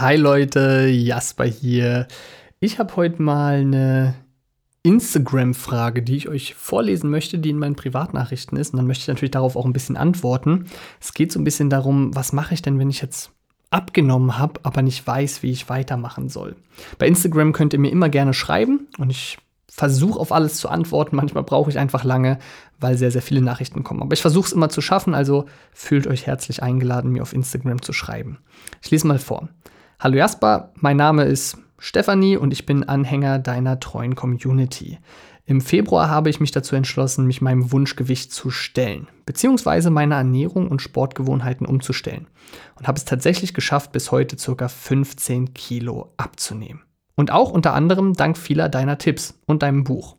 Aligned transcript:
Hi 0.00 0.16
Leute, 0.16 0.86
Jasper 0.86 1.44
hier. 1.44 2.08
Ich 2.58 2.78
habe 2.78 2.96
heute 2.96 3.20
mal 3.20 3.56
eine 3.56 4.14
Instagram-Frage, 4.82 6.02
die 6.02 6.16
ich 6.16 6.26
euch 6.26 6.54
vorlesen 6.54 7.10
möchte, 7.10 7.38
die 7.38 7.50
in 7.50 7.58
meinen 7.58 7.76
Privatnachrichten 7.76 8.56
ist. 8.56 8.72
Und 8.72 8.78
dann 8.78 8.86
möchte 8.86 9.02
ich 9.02 9.08
natürlich 9.08 9.32
darauf 9.32 9.56
auch 9.56 9.66
ein 9.66 9.74
bisschen 9.74 9.98
antworten. 9.98 10.70
Es 11.02 11.12
geht 11.12 11.30
so 11.30 11.38
ein 11.38 11.44
bisschen 11.44 11.68
darum, 11.68 12.16
was 12.16 12.32
mache 12.32 12.54
ich 12.54 12.62
denn, 12.62 12.78
wenn 12.78 12.88
ich 12.88 13.02
jetzt 13.02 13.32
abgenommen 13.68 14.38
habe, 14.38 14.60
aber 14.62 14.80
nicht 14.80 15.06
weiß, 15.06 15.42
wie 15.42 15.50
ich 15.50 15.68
weitermachen 15.68 16.30
soll. 16.30 16.56
Bei 16.96 17.06
Instagram 17.06 17.52
könnt 17.52 17.74
ihr 17.74 17.78
mir 17.78 17.92
immer 17.92 18.08
gerne 18.08 18.32
schreiben 18.32 18.88
und 18.96 19.10
ich 19.10 19.36
versuche 19.68 20.18
auf 20.18 20.32
alles 20.32 20.56
zu 20.56 20.70
antworten. 20.70 21.14
Manchmal 21.14 21.44
brauche 21.44 21.68
ich 21.68 21.78
einfach 21.78 22.04
lange, 22.04 22.38
weil 22.78 22.96
sehr, 22.96 23.10
sehr 23.10 23.20
viele 23.20 23.42
Nachrichten 23.42 23.84
kommen. 23.84 24.00
Aber 24.00 24.14
ich 24.14 24.22
versuche 24.22 24.46
es 24.46 24.52
immer 24.54 24.70
zu 24.70 24.80
schaffen, 24.80 25.14
also 25.14 25.44
fühlt 25.74 26.06
euch 26.06 26.26
herzlich 26.26 26.62
eingeladen, 26.62 27.12
mir 27.12 27.20
auf 27.20 27.34
Instagram 27.34 27.82
zu 27.82 27.92
schreiben. 27.92 28.38
Ich 28.80 28.90
lese 28.90 29.06
mal 29.06 29.18
vor. 29.18 29.50
Hallo 30.02 30.16
Jasper, 30.16 30.72
mein 30.76 30.96
Name 30.96 31.24
ist 31.24 31.58
Stefanie 31.76 32.38
und 32.38 32.54
ich 32.54 32.64
bin 32.64 32.84
Anhänger 32.84 33.38
deiner 33.38 33.80
treuen 33.80 34.14
Community. 34.14 34.98
Im 35.44 35.60
Februar 35.60 36.08
habe 36.08 36.30
ich 36.30 36.40
mich 36.40 36.52
dazu 36.52 36.74
entschlossen, 36.74 37.26
mich 37.26 37.42
meinem 37.42 37.70
Wunschgewicht 37.70 38.32
zu 38.32 38.48
stellen, 38.50 39.08
beziehungsweise 39.26 39.90
meine 39.90 40.14
Ernährung 40.14 40.68
und 40.68 40.80
Sportgewohnheiten 40.80 41.66
umzustellen 41.66 42.28
und 42.78 42.88
habe 42.88 42.96
es 42.96 43.04
tatsächlich 43.04 43.52
geschafft, 43.52 43.92
bis 43.92 44.10
heute 44.10 44.36
ca. 44.36 44.68
15 44.68 45.52
Kilo 45.52 46.14
abzunehmen. 46.16 46.80
Und 47.14 47.30
auch 47.30 47.50
unter 47.50 47.74
anderem 47.74 48.14
dank 48.14 48.38
vieler 48.38 48.70
deiner 48.70 48.96
Tipps 48.96 49.38
und 49.44 49.62
deinem 49.62 49.84
Buch. 49.84 50.16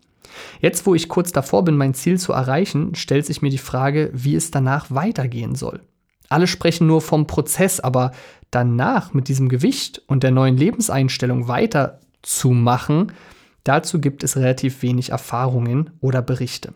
Jetzt, 0.59 0.86
wo 0.86 0.94
ich 0.94 1.09
kurz 1.09 1.31
davor 1.31 1.63
bin, 1.63 1.75
mein 1.75 1.95
Ziel 1.95 2.20
zu 2.20 2.34
erreichen, 2.34 2.94
stellt 2.94 3.25
sich 3.25 3.41
mir 3.41 3.50
die 3.50 3.58
Frage, 3.58 4.11
wie 4.13 4.36
es 4.36 4.52
danach 4.52 4.91
weitergehen 4.91 5.55
soll. 5.55 5.81
Alle 6.30 6.48
sprechen 6.48 6.88
nur 6.88 7.02
vom 7.02 7.27
Prozess, 7.27 7.81
aber 7.81 8.11
danach 8.52 9.14
mit 9.14 9.28
diesem 9.28 9.50
Gewicht 9.50 10.02
und 10.08 10.23
der 10.23 10.32
neuen 10.32 10.58
Lebenseinstellung 10.58 11.48
weiterzumachen, 11.48 13.14
dazu 13.64 14.00
gibt 14.00 14.23
es 14.23 14.38
relativ 14.38 14.81
wenig 14.81 15.09
Erfahrungen 15.09 15.92
oder 16.02 16.22
Berichte. 16.22 16.73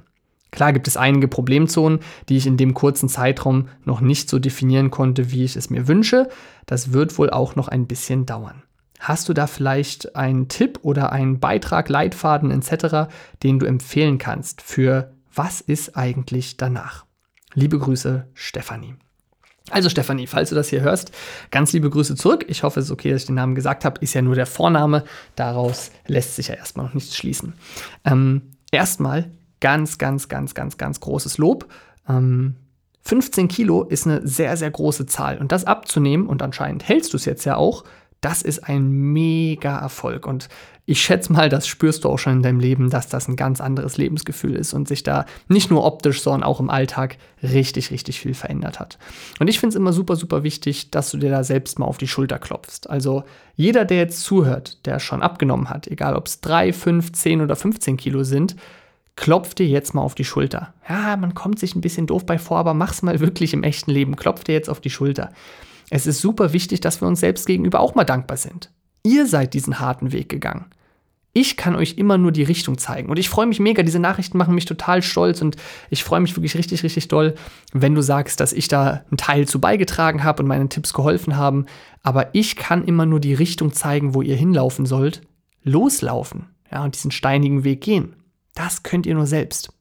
Klar 0.52 0.72
gibt 0.72 0.88
es 0.88 0.96
einige 0.96 1.28
Problemzonen, 1.28 2.00
die 2.30 2.38
ich 2.38 2.48
in 2.48 2.56
dem 2.56 2.74
kurzen 2.74 3.10
Zeitraum 3.10 3.68
noch 3.84 4.00
nicht 4.00 4.30
so 4.30 4.40
definieren 4.40 4.90
konnte, 4.90 5.32
wie 5.32 5.44
ich 5.44 5.58
es 5.58 5.70
mir 5.70 5.88
wünsche. 5.90 6.30
Das 6.66 6.94
wird 6.94 7.18
wohl 7.18 7.30
auch 7.30 7.58
noch 7.58 7.68
ein 7.68 7.88
bisschen 7.88 8.26
dauern. 8.26 8.64
Hast 9.00 9.28
du 9.28 9.34
da 9.34 9.48
vielleicht 9.48 10.16
einen 10.16 10.48
Tipp 10.48 10.80
oder 10.82 11.12
einen 11.12 11.42
Beitrag, 11.42 11.90
Leitfaden 11.90 12.52
etc., 12.52 13.12
den 13.44 13.60
du 13.60 13.66
empfehlen 13.66 14.18
kannst 14.18 14.62
für 14.62 15.12
was 15.34 15.60
ist 15.60 15.98
eigentlich 15.98 16.56
danach? 16.56 17.06
Liebe 17.54 17.78
Grüße, 17.78 18.26
Stefanie. 18.34 18.96
Also 19.72 19.90
Stefanie, 19.90 20.28
falls 20.28 20.50
du 20.50 20.56
das 20.56 20.70
hier 20.70 20.82
hörst, 20.82 21.12
ganz 21.50 21.74
liebe 21.74 21.90
Grüße 21.90 22.16
zurück. 22.16 22.46
Ich 22.48 22.64
hoffe, 22.64 22.80
es 22.80 22.88
ist 22.88 22.92
okay, 22.92 23.12
dass 23.12 23.24
ich 23.24 23.28
den 23.28 23.36
Namen 23.36 23.56
gesagt 23.56 23.84
habe. 23.84 24.00
Ist 24.02 24.14
ja 24.14 24.22
nur 24.22 24.36
der 24.36 24.46
Vorname. 24.46 25.04
Daraus 25.36 25.92
lässt 26.08 26.36
sich 26.36 26.50
ja 26.50 26.56
erstmal 26.56 26.86
noch 26.86 26.94
nichts 26.94 27.16
schließen. 27.16 27.54
Ähm, 28.04 28.44
erstmal 28.72 29.32
ganz, 29.62 29.98
ganz, 29.98 30.30
ganz, 30.30 30.54
ganz, 30.54 30.78
ganz 30.78 31.00
großes 31.00 31.40
Lob. 31.40 31.68
Ähm, 32.08 32.56
15 33.02 33.48
Kilo 33.48 33.84
ist 33.84 34.06
eine 34.06 34.26
sehr, 34.28 34.58
sehr 34.58 34.70
große 34.70 35.06
Zahl. 35.08 35.40
Und 35.40 35.52
das 35.52 35.66
abzunehmen, 35.66 36.28
und 36.28 36.42
anscheinend 36.42 36.88
hältst 36.88 37.14
du 37.14 37.18
es 37.18 37.26
jetzt 37.26 37.46
ja 37.46 37.56
auch, 37.56 37.84
das 38.26 38.42
ist 38.42 38.68
ein 38.68 38.90
mega 38.90 39.78
Erfolg. 39.78 40.26
Und 40.26 40.50
ich 40.88 41.00
schätze 41.00 41.32
mal, 41.32 41.48
das 41.48 41.68
spürst 41.68 42.04
du 42.04 42.10
auch 42.10 42.18
schon 42.18 42.34
in 42.34 42.42
deinem 42.42 42.60
Leben, 42.60 42.90
dass 42.90 43.08
das 43.08 43.28
ein 43.28 43.36
ganz 43.36 43.62
anderes 43.62 43.98
Lebensgefühl 43.98 44.56
ist 44.56 44.74
und 44.74 44.88
sich 44.88 45.04
da 45.04 45.28
nicht 45.48 45.70
nur 45.70 45.86
optisch, 45.86 46.24
sondern 46.24 46.42
auch 46.42 46.60
im 46.60 46.72
Alltag 46.72 47.18
richtig, 47.44 47.92
richtig 47.92 48.20
viel 48.20 48.34
verändert 48.34 48.80
hat. 48.80 48.98
Und 49.40 49.48
ich 49.48 49.60
finde 49.60 49.76
es 49.76 49.76
immer 49.76 49.94
super, 49.94 50.16
super 50.16 50.42
wichtig, 50.42 50.90
dass 50.90 51.12
du 51.12 51.18
dir 51.18 51.30
da 51.30 51.44
selbst 51.44 51.78
mal 51.78 51.86
auf 51.86 52.00
die 52.00 52.08
Schulter 52.08 52.40
klopfst. 52.40 52.90
Also 52.90 53.26
jeder, 53.56 53.86
der 53.86 53.98
jetzt 53.98 54.24
zuhört, 54.24 54.84
der 54.88 54.98
schon 55.00 55.22
abgenommen 55.22 55.70
hat, 55.70 55.86
egal 55.86 56.16
ob 56.16 56.26
es 56.26 56.42
3, 56.42 56.74
5, 56.74 57.12
10 57.12 57.42
oder 57.42 57.56
15 57.56 57.96
Kilo 57.96 58.24
sind, 58.24 58.56
klopf 59.16 59.54
dir 59.54 59.68
jetzt 59.68 59.94
mal 59.94 60.02
auf 60.02 60.16
die 60.16 60.26
Schulter. 60.26 60.74
Ja, 60.90 61.16
man 61.16 61.36
kommt 61.36 61.60
sich 61.60 61.76
ein 61.76 61.82
bisschen 61.82 62.08
doof 62.08 62.26
bei 62.26 62.40
vor, 62.40 62.58
aber 62.58 62.74
mach's 62.74 63.04
mal 63.04 63.20
wirklich 63.20 63.54
im 63.54 63.62
echten 63.62 63.92
Leben. 63.92 64.16
Klopf 64.16 64.44
dir 64.44 64.54
jetzt 64.54 64.70
auf 64.70 64.82
die 64.82 64.90
Schulter. 64.90 65.30
Es 65.90 66.08
ist 66.08 66.20
super 66.20 66.54
wichtig, 66.54 66.82
dass 66.82 67.02
wir 67.02 67.08
uns 67.08 67.20
selbst 67.20 67.46
gegenüber 67.46 67.80
auch 67.80 67.96
mal 67.96 68.04
dankbar 68.04 68.38
sind. 68.38 68.72
Ihr 69.04 69.28
seid 69.28 69.54
diesen 69.54 69.80
harten 69.80 70.12
Weg 70.12 70.30
gegangen. 70.30 70.66
Ich 71.38 71.58
kann 71.58 71.76
euch 71.76 71.96
immer 71.98 72.18
nur 72.18 72.32
die 72.32 72.44
Richtung 72.44 72.78
zeigen. 72.78 73.10
Und 73.10 73.20
ich 73.20 73.28
freue 73.28 73.46
mich 73.46 73.60
mega. 73.60 73.84
Diese 73.84 74.00
Nachrichten 74.00 74.38
machen 74.38 74.56
mich 74.56 74.64
total 74.64 75.04
stolz 75.04 75.42
und 75.42 75.58
ich 75.90 76.02
freue 76.02 76.22
mich 76.22 76.36
wirklich 76.38 76.56
richtig, 76.56 76.82
richtig 76.82 77.10
doll, 77.10 77.36
wenn 77.74 77.94
du 77.94 78.02
sagst, 78.02 78.40
dass 78.40 78.54
ich 78.54 78.70
da 78.70 79.04
einen 79.10 79.18
Teil 79.18 79.46
zu 79.46 79.60
beigetragen 79.60 80.24
habe 80.24 80.42
und 80.42 80.48
meinen 80.48 80.70
Tipps 80.70 80.94
geholfen 80.94 81.36
haben. 81.36 81.66
Aber 82.04 82.34
ich 82.34 82.56
kann 82.56 82.86
immer 82.86 83.06
nur 83.06 83.20
die 83.20 83.34
Richtung 83.34 83.74
zeigen, 83.74 84.14
wo 84.14 84.22
ihr 84.22 84.38
hinlaufen 84.38 84.86
sollt. 84.86 85.24
Loslaufen. 85.62 86.48
Ja, 86.72 86.86
und 86.86 86.96
diesen 86.96 87.12
steinigen 87.12 87.66
Weg 87.66 87.82
gehen. 87.82 88.16
Das 88.54 88.84
könnt 88.84 89.06
ihr 89.06 89.16
nur 89.16 89.28
selbst. 89.28 89.74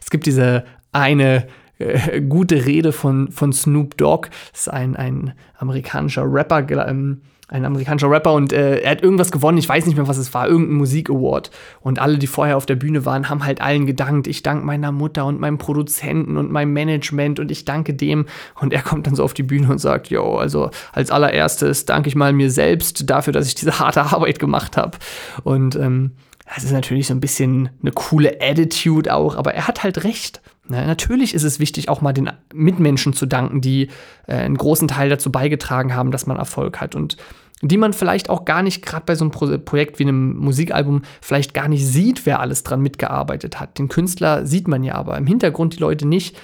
Es 0.00 0.08
gibt 0.08 0.24
diese 0.24 0.64
eine 0.90 1.46
äh, 1.78 2.20
gute 2.20 2.66
Rede 2.66 2.92
von, 2.92 3.30
von 3.30 3.52
Snoop 3.52 3.96
Dogg. 3.96 4.28
Das 4.52 4.62
ist 4.62 4.68
ein, 4.68 4.96
ein 4.96 5.32
amerikanischer 5.58 6.24
Rapper, 6.26 6.88
ähm, 6.88 7.22
ein 7.50 7.64
amerikanischer 7.64 8.10
Rapper 8.10 8.34
und 8.34 8.52
äh, 8.52 8.80
er 8.80 8.90
hat 8.90 9.02
irgendwas 9.02 9.32
gewonnen, 9.32 9.56
ich 9.56 9.68
weiß 9.68 9.86
nicht 9.86 9.96
mehr, 9.96 10.06
was 10.06 10.18
es 10.18 10.34
war, 10.34 10.46
irgendein 10.46 10.76
Musik-Award. 10.76 11.50
Und 11.80 11.98
alle, 11.98 12.18
die 12.18 12.26
vorher 12.26 12.58
auf 12.58 12.66
der 12.66 12.76
Bühne 12.76 13.06
waren, 13.06 13.30
haben 13.30 13.44
halt 13.44 13.62
allen 13.62 13.86
gedankt. 13.86 14.26
Ich 14.26 14.42
danke 14.42 14.66
meiner 14.66 14.92
Mutter 14.92 15.24
und 15.24 15.40
meinem 15.40 15.56
Produzenten 15.56 16.36
und 16.36 16.52
meinem 16.52 16.74
Management 16.74 17.40
und 17.40 17.50
ich 17.50 17.64
danke 17.64 17.94
dem. 17.94 18.26
Und 18.60 18.74
er 18.74 18.82
kommt 18.82 19.06
dann 19.06 19.14
so 19.14 19.24
auf 19.24 19.32
die 19.32 19.42
Bühne 19.42 19.70
und 19.70 19.78
sagt, 19.78 20.10
yo, 20.10 20.36
also 20.36 20.70
als 20.92 21.10
allererstes 21.10 21.86
danke 21.86 22.08
ich 22.08 22.16
mal 22.16 22.34
mir 22.34 22.50
selbst 22.50 23.08
dafür, 23.08 23.32
dass 23.32 23.46
ich 23.46 23.54
diese 23.54 23.78
harte 23.78 24.02
Arbeit 24.02 24.38
gemacht 24.38 24.76
habe. 24.76 24.98
Und 25.42 25.74
ähm, 25.76 26.12
das 26.54 26.64
ist 26.64 26.72
natürlich 26.72 27.06
so 27.06 27.14
ein 27.14 27.20
bisschen 27.20 27.70
eine 27.80 27.92
coole 27.92 28.40
Attitude 28.40 29.14
auch, 29.14 29.36
aber 29.36 29.54
er 29.54 29.68
hat 29.68 29.82
halt 29.82 30.04
recht. 30.04 30.42
Na, 30.68 30.86
natürlich 30.86 31.34
ist 31.34 31.44
es 31.44 31.58
wichtig, 31.58 31.88
auch 31.88 32.00
mal 32.00 32.12
den 32.12 32.30
Mitmenschen 32.52 33.14
zu 33.14 33.26
danken, 33.26 33.60
die 33.60 33.88
äh, 34.26 34.34
einen 34.34 34.56
großen 34.56 34.88
Teil 34.88 35.08
dazu 35.08 35.32
beigetragen 35.32 35.94
haben, 35.94 36.10
dass 36.10 36.26
man 36.26 36.36
Erfolg 36.36 36.80
hat 36.80 36.94
und 36.94 37.16
die 37.60 37.76
man 37.76 37.92
vielleicht 37.92 38.30
auch 38.30 38.44
gar 38.44 38.62
nicht, 38.62 38.84
gerade 38.84 39.04
bei 39.04 39.14
so 39.14 39.24
einem 39.24 39.32
Pro 39.32 39.58
Projekt 39.58 39.98
wie 39.98 40.04
einem 40.04 40.36
Musikalbum, 40.36 41.02
vielleicht 41.20 41.54
gar 41.54 41.68
nicht 41.68 41.84
sieht, 41.84 42.24
wer 42.24 42.40
alles 42.40 42.62
dran 42.62 42.80
mitgearbeitet 42.80 43.58
hat. 43.58 43.78
Den 43.78 43.88
Künstler 43.88 44.46
sieht 44.46 44.68
man 44.68 44.84
ja 44.84 44.94
aber 44.94 45.18
im 45.18 45.26
Hintergrund 45.26 45.74
die 45.74 45.80
Leute 45.80 46.06
nicht. 46.06 46.36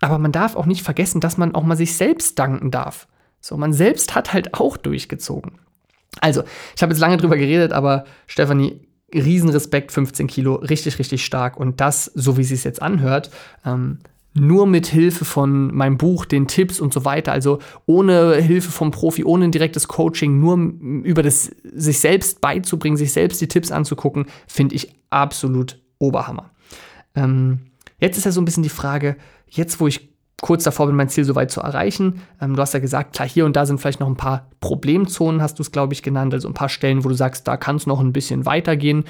Aber 0.00 0.18
man 0.18 0.32
darf 0.32 0.56
auch 0.56 0.66
nicht 0.66 0.82
vergessen, 0.82 1.20
dass 1.20 1.36
man 1.36 1.54
auch 1.54 1.64
mal 1.64 1.76
sich 1.76 1.96
selbst 1.96 2.38
danken 2.38 2.70
darf. 2.70 3.06
So, 3.40 3.56
man 3.56 3.72
selbst 3.72 4.14
hat 4.14 4.32
halt 4.32 4.54
auch 4.54 4.76
durchgezogen. 4.76 5.52
Also, 6.20 6.44
ich 6.76 6.82
habe 6.82 6.92
jetzt 6.92 7.00
lange 7.00 7.16
drüber 7.16 7.36
geredet, 7.36 7.72
aber 7.72 8.04
Stefanie, 8.26 8.80
Riesenrespekt, 9.14 9.92
15 9.92 10.26
Kilo, 10.26 10.56
richtig, 10.56 10.98
richtig 10.98 11.24
stark. 11.24 11.56
Und 11.58 11.80
das, 11.80 12.06
so 12.14 12.36
wie 12.36 12.44
sie 12.44 12.54
es 12.54 12.64
jetzt 12.64 12.82
anhört, 12.82 13.30
ähm, 13.64 13.98
nur 14.34 14.66
mit 14.66 14.88
Hilfe 14.88 15.24
von 15.24 15.72
meinem 15.74 15.96
Buch, 15.96 16.24
den 16.24 16.48
Tipps 16.48 16.80
und 16.80 16.92
so 16.92 17.04
weiter, 17.04 17.32
also 17.32 17.60
ohne 17.86 18.34
Hilfe 18.34 18.72
vom 18.72 18.90
Profi, 18.90 19.24
ohne 19.24 19.44
ein 19.44 19.52
direktes 19.52 19.86
Coaching, 19.86 20.40
nur 20.40 20.56
über 21.04 21.22
das 21.22 21.52
sich 21.62 22.00
selbst 22.00 22.40
beizubringen, 22.40 22.96
sich 22.96 23.12
selbst 23.12 23.40
die 23.40 23.46
Tipps 23.46 23.70
anzugucken, 23.70 24.26
finde 24.48 24.74
ich 24.74 24.92
absolut 25.10 25.80
Oberhammer. 25.98 26.50
Ähm, 27.14 27.60
jetzt 28.00 28.18
ist 28.18 28.24
ja 28.24 28.32
so 28.32 28.40
ein 28.40 28.44
bisschen 28.44 28.64
die 28.64 28.68
Frage, 28.68 29.16
jetzt 29.48 29.78
wo 29.78 29.86
ich 29.86 30.13
kurz 30.40 30.64
davor 30.64 30.86
bin, 30.86 30.96
mein 30.96 31.08
Ziel 31.08 31.24
soweit 31.24 31.50
zu 31.50 31.60
erreichen. 31.60 32.22
Ähm, 32.40 32.56
du 32.56 32.62
hast 32.62 32.74
ja 32.74 32.80
gesagt, 32.80 33.14
klar, 33.14 33.28
hier 33.28 33.46
und 33.46 33.56
da 33.56 33.66
sind 33.66 33.78
vielleicht 33.78 34.00
noch 34.00 34.08
ein 34.08 34.16
paar 34.16 34.50
Problemzonen, 34.60 35.40
hast 35.40 35.58
du 35.58 35.62
es, 35.62 35.72
glaube 35.72 35.94
ich, 35.94 36.02
genannt. 36.02 36.34
Also 36.34 36.48
ein 36.48 36.54
paar 36.54 36.68
Stellen, 36.68 37.04
wo 37.04 37.08
du 37.08 37.14
sagst, 37.14 37.48
da 37.48 37.56
kann 37.56 37.76
es 37.76 37.86
noch 37.86 38.00
ein 38.00 38.12
bisschen 38.12 38.46
weitergehen. 38.46 39.04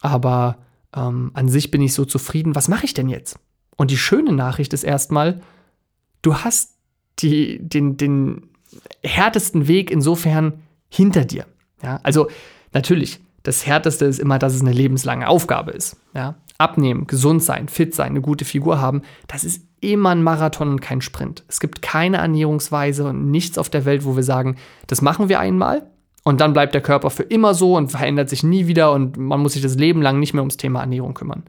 Aber 0.00 0.58
ähm, 0.94 1.30
an 1.34 1.48
sich 1.48 1.70
bin 1.70 1.82
ich 1.82 1.94
so 1.94 2.04
zufrieden. 2.04 2.54
Was 2.54 2.68
mache 2.68 2.84
ich 2.84 2.94
denn 2.94 3.08
jetzt? 3.08 3.38
Und 3.76 3.90
die 3.90 3.96
schöne 3.96 4.32
Nachricht 4.32 4.72
ist 4.72 4.84
erstmal, 4.84 5.40
du 6.22 6.36
hast 6.36 6.74
die, 7.18 7.58
den, 7.60 7.96
den 7.96 8.48
härtesten 9.02 9.68
Weg 9.68 9.90
insofern 9.90 10.54
hinter 10.88 11.24
dir. 11.24 11.46
Ja, 11.82 12.00
also 12.02 12.28
natürlich, 12.72 13.20
das 13.42 13.66
Härteste 13.66 14.04
ist 14.04 14.20
immer, 14.20 14.38
dass 14.38 14.54
es 14.54 14.60
eine 14.60 14.72
lebenslange 14.72 15.28
Aufgabe 15.28 15.72
ist. 15.72 15.96
Ja? 16.14 16.36
Abnehmen, 16.58 17.06
gesund 17.06 17.42
sein, 17.42 17.68
fit 17.68 17.94
sein, 17.94 18.10
eine 18.10 18.20
gute 18.20 18.44
Figur 18.44 18.80
haben, 18.80 19.02
das 19.26 19.44
ist 19.44 19.66
immer 19.82 20.10
ein 20.10 20.22
Marathon 20.22 20.70
und 20.70 20.80
kein 20.80 21.00
Sprint. 21.00 21.44
Es 21.48 21.60
gibt 21.60 21.82
keine 21.82 22.18
Ernährungsweise 22.18 23.04
und 23.04 23.30
nichts 23.30 23.58
auf 23.58 23.68
der 23.68 23.84
Welt, 23.84 24.04
wo 24.04 24.16
wir 24.16 24.22
sagen, 24.22 24.56
das 24.86 25.02
machen 25.02 25.28
wir 25.28 25.40
einmal 25.40 25.86
und 26.24 26.40
dann 26.40 26.52
bleibt 26.52 26.72
der 26.72 26.80
Körper 26.80 27.10
für 27.10 27.24
immer 27.24 27.52
so 27.52 27.76
und 27.76 27.90
verändert 27.90 28.30
sich 28.30 28.42
nie 28.42 28.66
wieder 28.66 28.92
und 28.92 29.16
man 29.16 29.40
muss 29.40 29.52
sich 29.52 29.62
das 29.62 29.76
Leben 29.76 30.00
lang 30.00 30.18
nicht 30.20 30.32
mehr 30.32 30.42
ums 30.42 30.56
Thema 30.56 30.80
Ernährung 30.80 31.14
kümmern. 31.14 31.42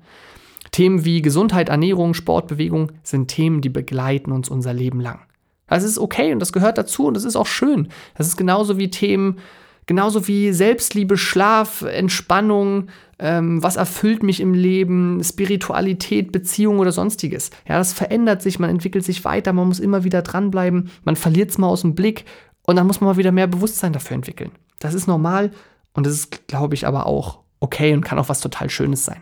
Themen 0.71 1.05
wie 1.05 1.21
Gesundheit, 1.21 1.69
Ernährung, 1.69 2.13
Sport, 2.15 2.47
Bewegung 2.47 2.91
sind 3.03 3.27
Themen, 3.27 3.61
die 3.61 3.69
begleiten 3.69 4.31
uns 4.31 4.49
unser 4.49 4.73
Leben 4.73 4.99
lang. 4.99 5.19
Das 5.67 5.83
ist 5.83 5.99
okay 5.99 6.33
und 6.33 6.39
das 6.39 6.51
gehört 6.51 6.77
dazu 6.77 7.07
und 7.07 7.13
das 7.13 7.23
ist 7.23 7.35
auch 7.35 7.47
schön. 7.47 7.87
Das 8.17 8.27
ist 8.27 8.37
genauso 8.37 8.77
wie 8.77 8.89
Themen 8.89 9.37
Genauso 9.85 10.27
wie 10.27 10.53
Selbstliebe, 10.53 11.17
Schlaf, 11.17 11.81
Entspannung, 11.81 12.87
ähm, 13.23 13.63
was 13.63 13.77
erfüllt 13.77 14.21
mich 14.21 14.41
im 14.41 14.53
Leben, 14.53 15.23
Spiritualität, 15.23 16.33
Beziehung 16.33 16.79
oder 16.79 16.91
sonstiges. 16.91 17.51
Ja, 17.65 17.77
das 17.77 17.93
verändert 17.93 18.41
sich, 18.41 18.59
man 18.59 18.69
entwickelt 18.69 19.05
sich 19.05 19.23
weiter, 19.23 19.53
man 19.53 19.69
muss 19.69 19.79
immer 19.79 20.03
wieder 20.03 20.21
dranbleiben, 20.21 20.91
man 21.05 21.15
verliert 21.15 21.49
es 21.49 21.57
mal 21.57 21.69
aus 21.69 21.81
dem 21.81 21.95
Blick 21.95 22.25
und 22.63 22.75
dann 22.75 22.85
muss 22.85 22.99
man 22.99 23.09
mal 23.09 23.17
wieder 23.17 23.31
mehr 23.31 23.47
Bewusstsein 23.47 23.93
dafür 23.93 24.15
entwickeln. 24.15 24.51
Das 24.79 24.93
ist 24.93 25.07
normal 25.07 25.51
und 25.93 26.05
das 26.05 26.13
ist, 26.13 26.49
glaube 26.49 26.75
ich, 26.75 26.85
aber 26.85 27.05
auch 27.05 27.39
okay 27.61 27.93
und 27.93 28.01
kann 28.01 28.19
auch 28.19 28.27
was 28.27 28.41
total 28.41 28.69
Schönes 28.69 29.05
sein. 29.05 29.21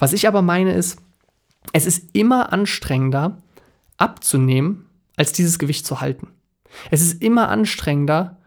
Was 0.00 0.12
ich 0.12 0.26
aber 0.26 0.42
meine 0.42 0.74
ist, 0.74 0.98
es 1.72 1.86
ist 1.86 2.16
immer 2.16 2.52
anstrengender 2.52 3.38
abzunehmen, 3.96 4.86
als 5.16 5.32
dieses 5.32 5.60
Gewicht 5.60 5.86
zu 5.86 6.00
halten. 6.00 6.30
Es 6.90 7.00
ist 7.00 7.22
immer 7.22 7.48
anstrengender, 7.48 8.38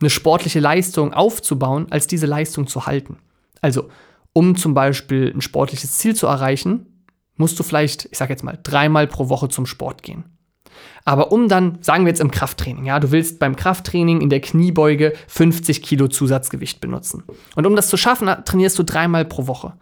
eine 0.00 0.08
sportliche 0.08 0.60
Leistung 0.60 1.12
aufzubauen, 1.12 1.88
als 1.90 2.06
diese 2.06 2.26
Leistung 2.26 2.66
zu 2.66 2.86
halten. 2.86 3.18
Also, 3.60 3.88
um 4.32 4.56
zum 4.56 4.74
Beispiel 4.74 5.32
ein 5.34 5.40
sportliches 5.40 5.98
Ziel 5.98 6.14
zu 6.14 6.26
erreichen, 6.26 7.04
musst 7.36 7.58
du 7.58 7.62
vielleicht, 7.62 8.08
ich 8.10 8.18
sage 8.18 8.32
jetzt 8.32 8.44
mal, 8.44 8.58
dreimal 8.62 9.06
pro 9.06 9.28
Woche 9.28 9.48
zum 9.48 9.66
Sport 9.66 10.02
gehen. 10.02 10.24
Aber 11.04 11.32
um 11.32 11.48
dann, 11.48 11.78
sagen 11.80 12.04
wir 12.04 12.10
jetzt 12.10 12.20
im 12.20 12.30
Krafttraining, 12.30 12.84
ja, 12.84 13.00
du 13.00 13.10
willst 13.10 13.38
beim 13.38 13.56
Krafttraining 13.56 14.20
in 14.20 14.30
der 14.30 14.40
Kniebeuge 14.40 15.14
50 15.28 15.82
Kilo 15.82 16.08
Zusatzgewicht 16.08 16.80
benutzen. 16.80 17.24
Und 17.56 17.66
um 17.66 17.74
das 17.74 17.88
zu 17.88 17.96
schaffen, 17.96 18.28
trainierst 18.44 18.78
du 18.78 18.82
dreimal 18.82 19.24
pro 19.24 19.46
Woche. 19.46 19.72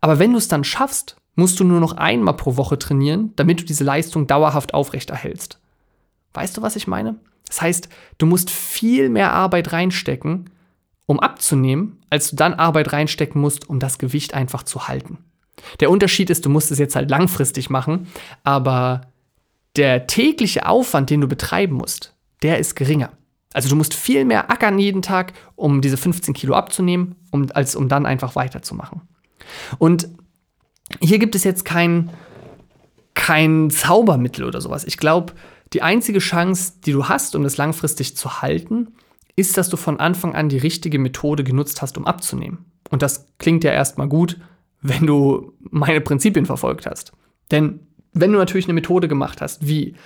Aber 0.00 0.18
wenn 0.18 0.32
du 0.32 0.38
es 0.38 0.48
dann 0.48 0.64
schaffst, 0.64 1.16
musst 1.36 1.60
du 1.60 1.64
nur 1.64 1.80
noch 1.80 1.92
einmal 1.92 2.36
pro 2.36 2.56
Woche 2.56 2.78
trainieren, 2.78 3.32
damit 3.36 3.60
du 3.60 3.64
diese 3.64 3.84
Leistung 3.84 4.26
dauerhaft 4.26 4.74
aufrechterhältst. 4.74 5.58
Weißt 6.34 6.56
du, 6.56 6.62
was 6.62 6.76
ich 6.76 6.86
meine? 6.86 7.16
Das 7.46 7.62
heißt, 7.62 7.88
du 8.18 8.26
musst 8.26 8.50
viel 8.50 9.08
mehr 9.08 9.32
Arbeit 9.32 9.72
reinstecken, 9.72 10.50
um 11.06 11.20
abzunehmen, 11.20 12.00
als 12.10 12.30
du 12.30 12.36
dann 12.36 12.54
Arbeit 12.54 12.92
reinstecken 12.92 13.40
musst, 13.40 13.68
um 13.68 13.78
das 13.78 13.98
Gewicht 13.98 14.34
einfach 14.34 14.62
zu 14.62 14.88
halten. 14.88 15.18
Der 15.80 15.90
Unterschied 15.90 16.30
ist, 16.30 16.44
du 16.44 16.50
musst 16.50 16.70
es 16.70 16.78
jetzt 16.78 16.96
halt 16.96 17.10
langfristig 17.10 17.70
machen, 17.70 18.08
aber 18.42 19.02
der 19.76 20.06
tägliche 20.06 20.66
Aufwand, 20.66 21.10
den 21.10 21.20
du 21.20 21.28
betreiben 21.28 21.76
musst, 21.76 22.14
der 22.42 22.58
ist 22.58 22.74
geringer. 22.74 23.10
Also 23.52 23.68
du 23.68 23.76
musst 23.76 23.94
viel 23.94 24.24
mehr 24.24 24.50
ackern 24.50 24.78
jeden 24.78 25.02
Tag, 25.02 25.32
um 25.54 25.80
diese 25.80 25.96
15 25.96 26.34
Kilo 26.34 26.54
abzunehmen, 26.54 27.16
um, 27.30 27.46
als 27.54 27.76
um 27.76 27.88
dann 27.88 28.04
einfach 28.06 28.34
weiterzumachen. 28.34 29.02
Und 29.78 30.08
hier 31.00 31.18
gibt 31.18 31.34
es 31.34 31.44
jetzt 31.44 31.64
kein, 31.64 32.10
kein 33.14 33.70
Zaubermittel 33.70 34.44
oder 34.44 34.60
sowas. 34.60 34.84
Ich 34.84 34.96
glaube, 34.96 35.34
die 35.72 35.82
einzige 35.82 36.18
Chance, 36.18 36.74
die 36.84 36.92
du 36.92 37.08
hast, 37.08 37.34
um 37.36 37.42
das 37.42 37.56
langfristig 37.56 38.16
zu 38.16 38.42
halten, 38.42 38.94
ist, 39.36 39.56
dass 39.56 39.68
du 39.68 39.76
von 39.76 39.98
Anfang 39.98 40.34
an 40.34 40.48
die 40.48 40.58
richtige 40.58 40.98
Methode 40.98 41.44
genutzt 41.44 41.82
hast, 41.82 41.98
um 41.98 42.06
abzunehmen. 42.06 42.66
Und 42.90 43.02
das 43.02 43.26
klingt 43.38 43.64
ja 43.64 43.72
erstmal 43.72 44.08
gut, 44.08 44.38
wenn 44.80 45.06
du 45.06 45.52
meine 45.70 46.00
Prinzipien 46.00 46.46
verfolgt 46.46 46.86
hast. 46.86 47.12
Denn 47.50 47.80
wenn 48.12 48.32
du 48.32 48.38
natürlich 48.38 48.66
eine 48.66 48.74
Methode 48.74 49.08
gemacht 49.08 49.40
hast, 49.40 49.66
wie 49.66 49.96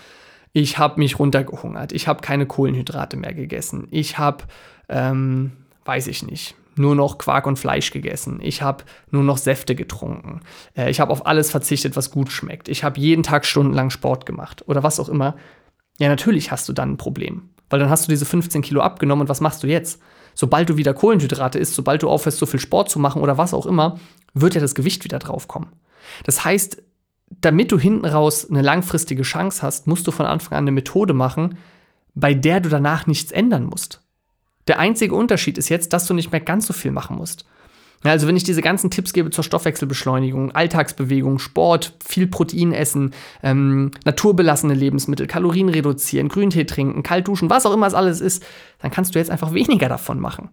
ich 0.52 0.78
habe 0.78 0.98
mich 0.98 1.18
runtergehungert, 1.18 1.92
ich 1.92 2.08
habe 2.08 2.22
keine 2.22 2.46
Kohlenhydrate 2.46 3.16
mehr 3.16 3.34
gegessen, 3.34 3.86
ich 3.90 4.18
habe, 4.18 4.44
ähm, 4.88 5.52
weiß 5.84 6.06
ich 6.06 6.22
nicht, 6.22 6.54
nur 6.76 6.94
noch 6.94 7.18
Quark 7.18 7.46
und 7.46 7.58
Fleisch 7.58 7.90
gegessen, 7.90 8.38
ich 8.40 8.62
habe 8.62 8.84
nur 9.10 9.24
noch 9.24 9.36
Säfte 9.36 9.74
getrunken, 9.74 10.40
äh, 10.76 10.90
ich 10.90 11.00
habe 11.00 11.12
auf 11.12 11.26
alles 11.26 11.50
verzichtet, 11.50 11.96
was 11.96 12.10
gut 12.10 12.30
schmeckt, 12.30 12.68
ich 12.68 12.82
habe 12.82 12.98
jeden 12.98 13.22
Tag 13.22 13.44
stundenlang 13.44 13.90
Sport 13.90 14.24
gemacht 14.24 14.64
oder 14.66 14.82
was 14.82 15.00
auch 15.00 15.08
immer, 15.08 15.36
ja, 15.98 16.08
natürlich 16.08 16.50
hast 16.50 16.68
du 16.68 16.72
dann 16.72 16.92
ein 16.92 16.96
Problem. 16.96 17.50
Weil 17.70 17.80
dann 17.80 17.90
hast 17.90 18.06
du 18.06 18.10
diese 18.10 18.24
15 18.24 18.62
Kilo 18.62 18.80
abgenommen 18.80 19.22
und 19.22 19.28
was 19.28 19.40
machst 19.40 19.62
du 19.62 19.66
jetzt? 19.66 20.00
Sobald 20.34 20.68
du 20.68 20.76
wieder 20.76 20.94
Kohlenhydrate 20.94 21.58
isst, 21.58 21.74
sobald 21.74 22.02
du 22.02 22.08
aufhörst, 22.08 22.38
so 22.38 22.46
viel 22.46 22.60
Sport 22.60 22.90
zu 22.90 22.98
machen 22.98 23.22
oder 23.22 23.38
was 23.38 23.54
auch 23.54 23.66
immer, 23.66 23.98
wird 24.34 24.54
ja 24.54 24.60
das 24.60 24.74
Gewicht 24.74 25.04
wieder 25.04 25.18
draufkommen. 25.18 25.70
Das 26.24 26.44
heißt, 26.44 26.82
damit 27.40 27.72
du 27.72 27.78
hinten 27.78 28.06
raus 28.06 28.48
eine 28.48 28.62
langfristige 28.62 29.22
Chance 29.22 29.62
hast, 29.62 29.86
musst 29.86 30.06
du 30.06 30.10
von 30.10 30.26
Anfang 30.26 30.56
an 30.56 30.64
eine 30.64 30.72
Methode 30.72 31.12
machen, 31.12 31.58
bei 32.14 32.34
der 32.34 32.60
du 32.60 32.68
danach 32.68 33.06
nichts 33.06 33.32
ändern 33.32 33.64
musst. 33.64 34.00
Der 34.66 34.78
einzige 34.78 35.14
Unterschied 35.14 35.58
ist 35.58 35.68
jetzt, 35.68 35.92
dass 35.92 36.06
du 36.06 36.14
nicht 36.14 36.32
mehr 36.32 36.40
ganz 36.40 36.66
so 36.66 36.72
viel 36.72 36.90
machen 36.90 37.16
musst. 37.16 37.46
Also 38.04 38.28
wenn 38.28 38.36
ich 38.36 38.44
diese 38.44 38.62
ganzen 38.62 38.90
Tipps 38.90 39.12
gebe 39.12 39.30
zur 39.30 39.42
Stoffwechselbeschleunigung, 39.42 40.52
Alltagsbewegung, 40.52 41.38
Sport, 41.38 41.94
viel 42.04 42.28
Protein 42.28 42.72
essen, 42.72 43.12
ähm, 43.42 43.90
naturbelassene 44.04 44.74
Lebensmittel, 44.74 45.26
Kalorien 45.26 45.68
reduzieren, 45.68 46.28
Grüntee 46.28 46.64
trinken, 46.64 47.02
kalt 47.02 47.26
duschen, 47.26 47.50
was 47.50 47.66
auch 47.66 47.74
immer 47.74 47.88
es 47.88 47.94
alles 47.94 48.20
ist, 48.20 48.44
dann 48.80 48.92
kannst 48.92 49.14
du 49.14 49.18
jetzt 49.18 49.30
einfach 49.30 49.52
weniger 49.52 49.88
davon 49.88 50.20
machen. 50.20 50.50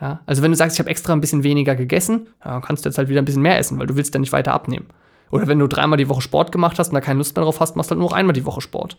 Ja, 0.00 0.20
also 0.26 0.42
wenn 0.42 0.50
du 0.50 0.56
sagst, 0.56 0.76
ich 0.76 0.80
habe 0.80 0.90
extra 0.90 1.12
ein 1.12 1.20
bisschen 1.20 1.44
weniger 1.44 1.76
gegessen, 1.76 2.26
ja, 2.44 2.60
kannst 2.60 2.84
du 2.84 2.88
jetzt 2.88 2.98
halt 2.98 3.08
wieder 3.08 3.22
ein 3.22 3.24
bisschen 3.24 3.42
mehr 3.42 3.58
essen, 3.58 3.78
weil 3.78 3.86
du 3.86 3.94
willst 3.94 4.12
ja 4.12 4.18
nicht 4.18 4.32
weiter 4.32 4.52
abnehmen. 4.52 4.86
Oder 5.30 5.46
wenn 5.46 5.60
du 5.60 5.68
dreimal 5.68 5.96
die 5.96 6.08
Woche 6.08 6.20
Sport 6.20 6.50
gemacht 6.50 6.80
hast 6.80 6.88
und 6.88 6.94
da 6.94 7.00
keine 7.00 7.18
Lust 7.18 7.36
mehr 7.36 7.44
drauf 7.44 7.60
hast, 7.60 7.76
machst 7.76 7.90
du 7.90 7.92
halt 7.92 8.00
nur 8.00 8.10
noch 8.10 8.16
einmal 8.16 8.32
die 8.32 8.44
Woche 8.44 8.60
Sport. 8.60 8.98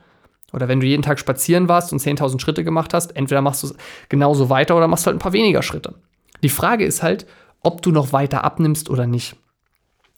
Oder 0.54 0.68
wenn 0.70 0.80
du 0.80 0.86
jeden 0.86 1.04
Tag 1.04 1.20
spazieren 1.20 1.68
warst 1.68 1.92
und 1.92 2.02
10.000 2.02 2.40
Schritte 2.40 2.64
gemacht 2.64 2.94
hast, 2.94 3.16
entweder 3.16 3.42
machst 3.42 3.64
du 3.64 3.68
es 3.68 3.76
genauso 4.08 4.50
weiter 4.50 4.78
oder 4.78 4.88
machst 4.88 5.06
halt 5.06 5.18
ein 5.18 5.20
paar 5.20 5.34
weniger 5.34 5.62
Schritte. 5.62 5.96
Die 6.42 6.50
Frage 6.50 6.86
ist 6.86 7.04
halt, 7.04 7.26
ob 7.64 7.82
du 7.82 7.92
noch 7.92 8.14
weiter 8.14 8.44
abnimmst 8.44 8.90
oder 8.90 9.08
nicht. 9.08 9.36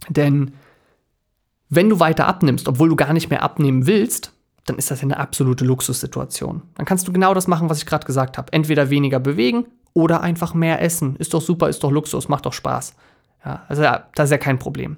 Denn 0.10 0.54
wenn 1.70 1.90
du 1.90 2.00
weiter 2.00 2.28
abnimmst, 2.28 2.68
obwohl 2.68 2.90
du 2.90 2.96
gar 2.96 3.14
nicht 3.14 3.30
mehr 3.30 3.44
abnehmen 3.44 3.88
willst, 3.88 4.34
dann 4.66 4.78
ist 4.78 4.92
das 4.92 5.04
eine 5.04 5.18
absolute 5.18 5.64
Luxussituation. 5.64 6.64
Dann 6.76 6.86
kannst 6.86 7.08
du 7.08 7.14
genau 7.14 7.34
das 7.34 7.48
machen, 7.48 7.70
was 7.70 7.78
ich 7.78 7.86
gerade 7.86 8.06
gesagt 8.06 8.38
habe. 8.38 8.52
Entweder 8.52 8.90
weniger 8.90 9.20
bewegen 9.20 9.66
oder 9.94 10.22
einfach 10.22 10.54
mehr 10.54 10.82
essen. 10.82 11.16
Ist 11.18 11.34
doch 11.34 11.42
super, 11.42 11.70
ist 11.70 11.84
doch 11.84 11.92
Luxus, 11.92 12.28
macht 12.28 12.46
doch 12.46 12.54
Spaß. 12.54 12.96
Ja, 13.46 13.64
also 13.68 13.84
ja, 13.84 14.08
das 14.16 14.26
ist 14.26 14.32
ja 14.32 14.38
kein 14.38 14.58
Problem. 14.58 14.98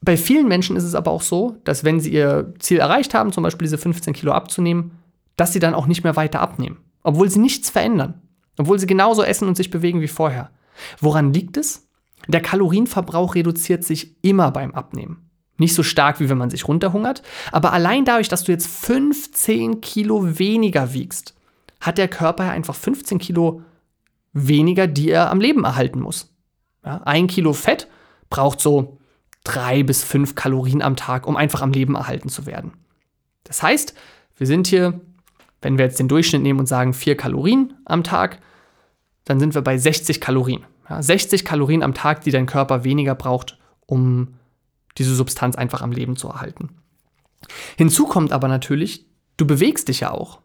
Bei 0.00 0.16
vielen 0.16 0.48
Menschen 0.48 0.76
ist 0.76 0.84
es 0.84 0.94
aber 0.94 1.10
auch 1.10 1.22
so, 1.22 1.56
dass 1.64 1.84
wenn 1.84 2.00
sie 2.00 2.12
ihr 2.12 2.52
Ziel 2.58 2.78
erreicht 2.78 3.14
haben, 3.14 3.32
zum 3.32 3.44
Beispiel 3.44 3.66
diese 3.66 3.78
15 3.78 4.14
Kilo 4.14 4.32
abzunehmen, 4.32 4.98
dass 5.36 5.52
sie 5.52 5.58
dann 5.60 5.74
auch 5.74 5.86
nicht 5.86 6.04
mehr 6.04 6.16
weiter 6.16 6.40
abnehmen. 6.40 6.78
Obwohl 7.02 7.30
sie 7.30 7.38
nichts 7.38 7.70
verändern. 7.70 8.14
Obwohl 8.58 8.78
sie 8.78 8.86
genauso 8.86 9.22
essen 9.22 9.48
und 9.48 9.56
sich 9.56 9.70
bewegen 9.70 10.00
wie 10.00 10.08
vorher. 10.08 10.50
Woran 11.00 11.32
liegt 11.32 11.56
es? 11.56 11.88
Der 12.28 12.40
Kalorienverbrauch 12.40 13.34
reduziert 13.34 13.84
sich 13.84 14.16
immer 14.22 14.50
beim 14.50 14.74
Abnehmen. 14.74 15.30
Nicht 15.58 15.74
so 15.74 15.82
stark, 15.82 16.20
wie 16.20 16.28
wenn 16.28 16.38
man 16.38 16.50
sich 16.50 16.68
runterhungert, 16.68 17.22
aber 17.50 17.72
allein 17.72 18.04
dadurch, 18.04 18.28
dass 18.28 18.44
du 18.44 18.52
jetzt 18.52 18.66
15 18.66 19.80
Kilo 19.80 20.38
weniger 20.38 20.92
wiegst, 20.92 21.34
hat 21.80 21.98
der 21.98 22.08
Körper 22.08 22.44
ja 22.44 22.50
einfach 22.50 22.74
15 22.74 23.18
Kilo 23.18 23.62
weniger, 24.32 24.86
die 24.86 25.10
er 25.10 25.30
am 25.30 25.40
Leben 25.40 25.64
erhalten 25.64 26.00
muss. 26.00 26.34
Ja, 26.84 27.00
ein 27.04 27.26
Kilo 27.26 27.52
Fett 27.52 27.88
braucht 28.28 28.60
so 28.60 28.98
drei 29.44 29.82
bis 29.82 30.04
fünf 30.04 30.34
Kalorien 30.34 30.82
am 30.82 30.96
Tag, 30.96 31.26
um 31.26 31.36
einfach 31.36 31.62
am 31.62 31.72
Leben 31.72 31.94
erhalten 31.94 32.28
zu 32.28 32.46
werden. 32.46 32.72
Das 33.44 33.62
heißt, 33.62 33.94
wir 34.36 34.46
sind 34.46 34.66
hier, 34.66 35.00
wenn 35.62 35.78
wir 35.78 35.84
jetzt 35.84 35.98
den 35.98 36.08
Durchschnitt 36.08 36.42
nehmen 36.42 36.60
und 36.60 36.66
sagen 36.66 36.92
vier 36.92 37.16
Kalorien 37.16 37.74
am 37.84 38.04
Tag, 38.04 38.40
dann 39.26 39.38
sind 39.38 39.54
wir 39.54 39.62
bei 39.62 39.76
60 39.76 40.20
Kalorien. 40.20 40.64
Ja, 40.88 41.02
60 41.02 41.44
Kalorien 41.44 41.82
am 41.82 41.92
Tag, 41.92 42.22
die 42.22 42.30
dein 42.30 42.46
Körper 42.46 42.84
weniger 42.84 43.14
braucht, 43.14 43.58
um 43.84 44.34
diese 44.96 45.14
Substanz 45.14 45.56
einfach 45.56 45.82
am 45.82 45.92
Leben 45.92 46.16
zu 46.16 46.28
erhalten. 46.28 46.70
Hinzu 47.76 48.06
kommt 48.06 48.32
aber 48.32 48.48
natürlich, 48.48 49.04
du 49.36 49.46
bewegst 49.46 49.88
dich 49.88 50.00
ja 50.00 50.12
auch. 50.12 50.40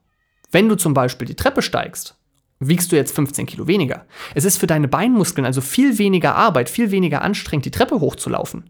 Wenn 0.51 0.67
du 0.67 0.75
zum 0.75 0.93
Beispiel 0.93 1.27
die 1.27 1.35
Treppe 1.35 1.61
steigst, 1.61 2.17
wiegst 2.59 2.91
du 2.91 2.95
jetzt 2.95 3.15
15 3.15 3.45
Kilo 3.45 3.67
weniger. 3.67 4.05
Es 4.35 4.45
ist 4.45 4.57
für 4.57 4.67
deine 4.67 4.87
Beinmuskeln 4.87 5.45
also 5.45 5.61
viel 5.61 5.97
weniger 5.97 6.35
Arbeit, 6.35 6.69
viel 6.69 6.91
weniger 6.91 7.21
anstrengend, 7.21 7.65
die 7.65 7.71
Treppe 7.71 8.01
hochzulaufen. 8.01 8.69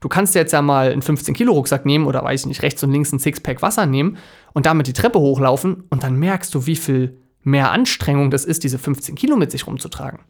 Du 0.00 0.08
kannst 0.08 0.36
jetzt 0.36 0.52
ja 0.52 0.62
mal 0.62 0.92
einen 0.92 1.02
15-Kilo-Rucksack 1.02 1.84
nehmen 1.84 2.06
oder 2.06 2.22
weiß 2.22 2.42
ich 2.42 2.46
nicht, 2.46 2.62
rechts 2.62 2.82
und 2.84 2.92
links 2.92 3.12
ein 3.12 3.18
Sixpack 3.18 3.62
Wasser 3.62 3.84
nehmen 3.84 4.16
und 4.54 4.66
damit 4.66 4.86
die 4.86 4.92
Treppe 4.92 5.18
hochlaufen 5.18 5.84
und 5.90 6.04
dann 6.04 6.16
merkst 6.16 6.54
du, 6.54 6.66
wie 6.66 6.76
viel 6.76 7.18
mehr 7.50 7.70
Anstrengung 7.72 8.30
das 8.30 8.44
ist, 8.44 8.64
diese 8.64 8.78
15 8.78 9.14
Kilo 9.14 9.36
mit 9.36 9.50
sich 9.50 9.66
rumzutragen. 9.66 10.20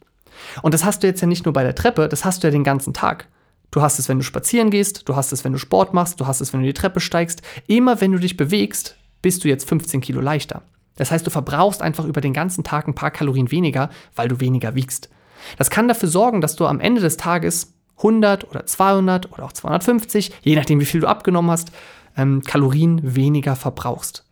Und 0.62 0.74
das 0.74 0.84
hast 0.84 1.02
du 1.02 1.06
jetzt 1.06 1.20
ja 1.20 1.26
nicht 1.26 1.44
nur 1.44 1.52
bei 1.52 1.62
der 1.62 1.74
Treppe, 1.74 2.08
das 2.08 2.24
hast 2.24 2.42
du 2.42 2.46
ja 2.46 2.50
den 2.50 2.64
ganzen 2.64 2.94
Tag. 2.94 3.28
Du 3.70 3.82
hast 3.82 3.98
es, 3.98 4.08
wenn 4.08 4.18
du 4.18 4.24
spazieren 4.24 4.70
gehst, 4.70 5.08
du 5.08 5.16
hast 5.16 5.32
es, 5.32 5.44
wenn 5.44 5.52
du 5.52 5.58
Sport 5.58 5.92
machst, 5.92 6.20
du 6.20 6.26
hast 6.26 6.40
es, 6.40 6.52
wenn 6.52 6.60
du 6.60 6.66
die 6.66 6.72
Treppe 6.72 7.00
steigst. 7.00 7.42
Immer 7.66 8.00
wenn 8.00 8.12
du 8.12 8.18
dich 8.18 8.36
bewegst, 8.36 8.96
bist 9.20 9.44
du 9.44 9.48
jetzt 9.48 9.68
15 9.68 10.00
Kilo 10.00 10.20
leichter. 10.20 10.62
Das 10.96 11.10
heißt, 11.10 11.26
du 11.26 11.30
verbrauchst 11.30 11.82
einfach 11.82 12.06
über 12.06 12.20
den 12.20 12.32
ganzen 12.32 12.64
Tag 12.64 12.88
ein 12.88 12.94
paar 12.94 13.10
Kalorien 13.10 13.50
weniger, 13.50 13.90
weil 14.16 14.28
du 14.28 14.40
weniger 14.40 14.74
wiegst. 14.74 15.10
Das 15.56 15.70
kann 15.70 15.86
dafür 15.86 16.08
sorgen, 16.08 16.40
dass 16.40 16.56
du 16.56 16.66
am 16.66 16.80
Ende 16.80 17.00
des 17.00 17.16
Tages 17.16 17.74
100 17.98 18.48
oder 18.50 18.66
200 18.66 19.32
oder 19.32 19.44
auch 19.44 19.52
250, 19.52 20.32
je 20.42 20.56
nachdem 20.56 20.80
wie 20.80 20.84
viel 20.84 21.00
du 21.00 21.06
abgenommen 21.06 21.50
hast, 21.50 21.72
ähm, 22.16 22.42
Kalorien 22.42 23.00
weniger 23.02 23.54
verbrauchst. 23.54 24.24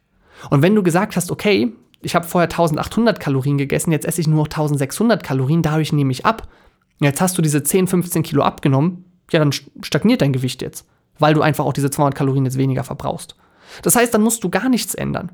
Und 0.51 0.63
wenn 0.63 0.75
du 0.75 0.83
gesagt 0.83 1.17
hast, 1.17 1.31
okay, 1.31 1.73
ich 2.03 2.15
habe 2.15 2.27
vorher 2.27 2.49
1800 2.49 3.19
Kalorien 3.21 3.59
gegessen, 3.59 3.93
jetzt 3.93 4.07
esse 4.07 4.21
ich 4.21 4.29
nur 4.29 4.39
noch 4.39 4.47
1600 4.47 5.23
Kalorien, 5.23 5.63
dadurch 5.63 5.93
nehme 5.93 6.13
ich 6.13 6.25
ab. 6.25 6.49
Jetzt 7.01 7.21
hast 7.21 7.37
du 7.37 7.43
diese 7.43 7.63
10, 7.63 7.89
15 7.89 8.23
Kilo 8.23 8.43
abgenommen, 8.43 9.05
ja, 9.31 9.39
dann 9.39 9.53
stagniert 9.53 10.23
dein 10.23 10.33
Gewicht 10.33 10.63
jetzt, 10.63 10.87
weil 11.19 11.35
du 11.35 11.43
einfach 11.43 11.65
auch 11.65 11.73
diese 11.73 11.91
200 11.91 12.15
Kalorien 12.15 12.45
jetzt 12.45 12.59
weniger 12.59 12.85
verbrauchst. 12.85 13.37
Das 13.83 13.97
heißt, 13.97 14.15
dann 14.15 14.23
musst 14.23 14.45
du 14.45 14.51
gar 14.51 14.69
nichts 14.69 14.95
ändern. 14.95 15.33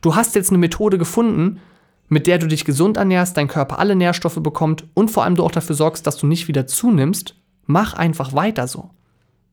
Du 0.00 0.14
hast 0.14 0.34
jetzt 0.34 0.50
eine 0.50 0.58
Methode 0.58 0.98
gefunden, 0.98 1.60
mit 2.08 2.26
der 2.26 2.38
du 2.38 2.48
dich 2.48 2.64
gesund 2.64 2.96
ernährst, 2.96 3.36
dein 3.36 3.48
Körper 3.48 3.78
alle 3.78 3.94
Nährstoffe 3.94 4.42
bekommt 4.42 4.84
und 4.94 5.10
vor 5.10 5.24
allem 5.24 5.36
du 5.36 5.44
auch 5.44 5.52
dafür 5.52 5.76
sorgst, 5.76 6.06
dass 6.06 6.16
du 6.16 6.26
nicht 6.26 6.48
wieder 6.48 6.66
zunimmst. 6.66 7.36
Mach 7.66 7.94
einfach 7.94 8.34
weiter 8.34 8.66
so. 8.66 8.90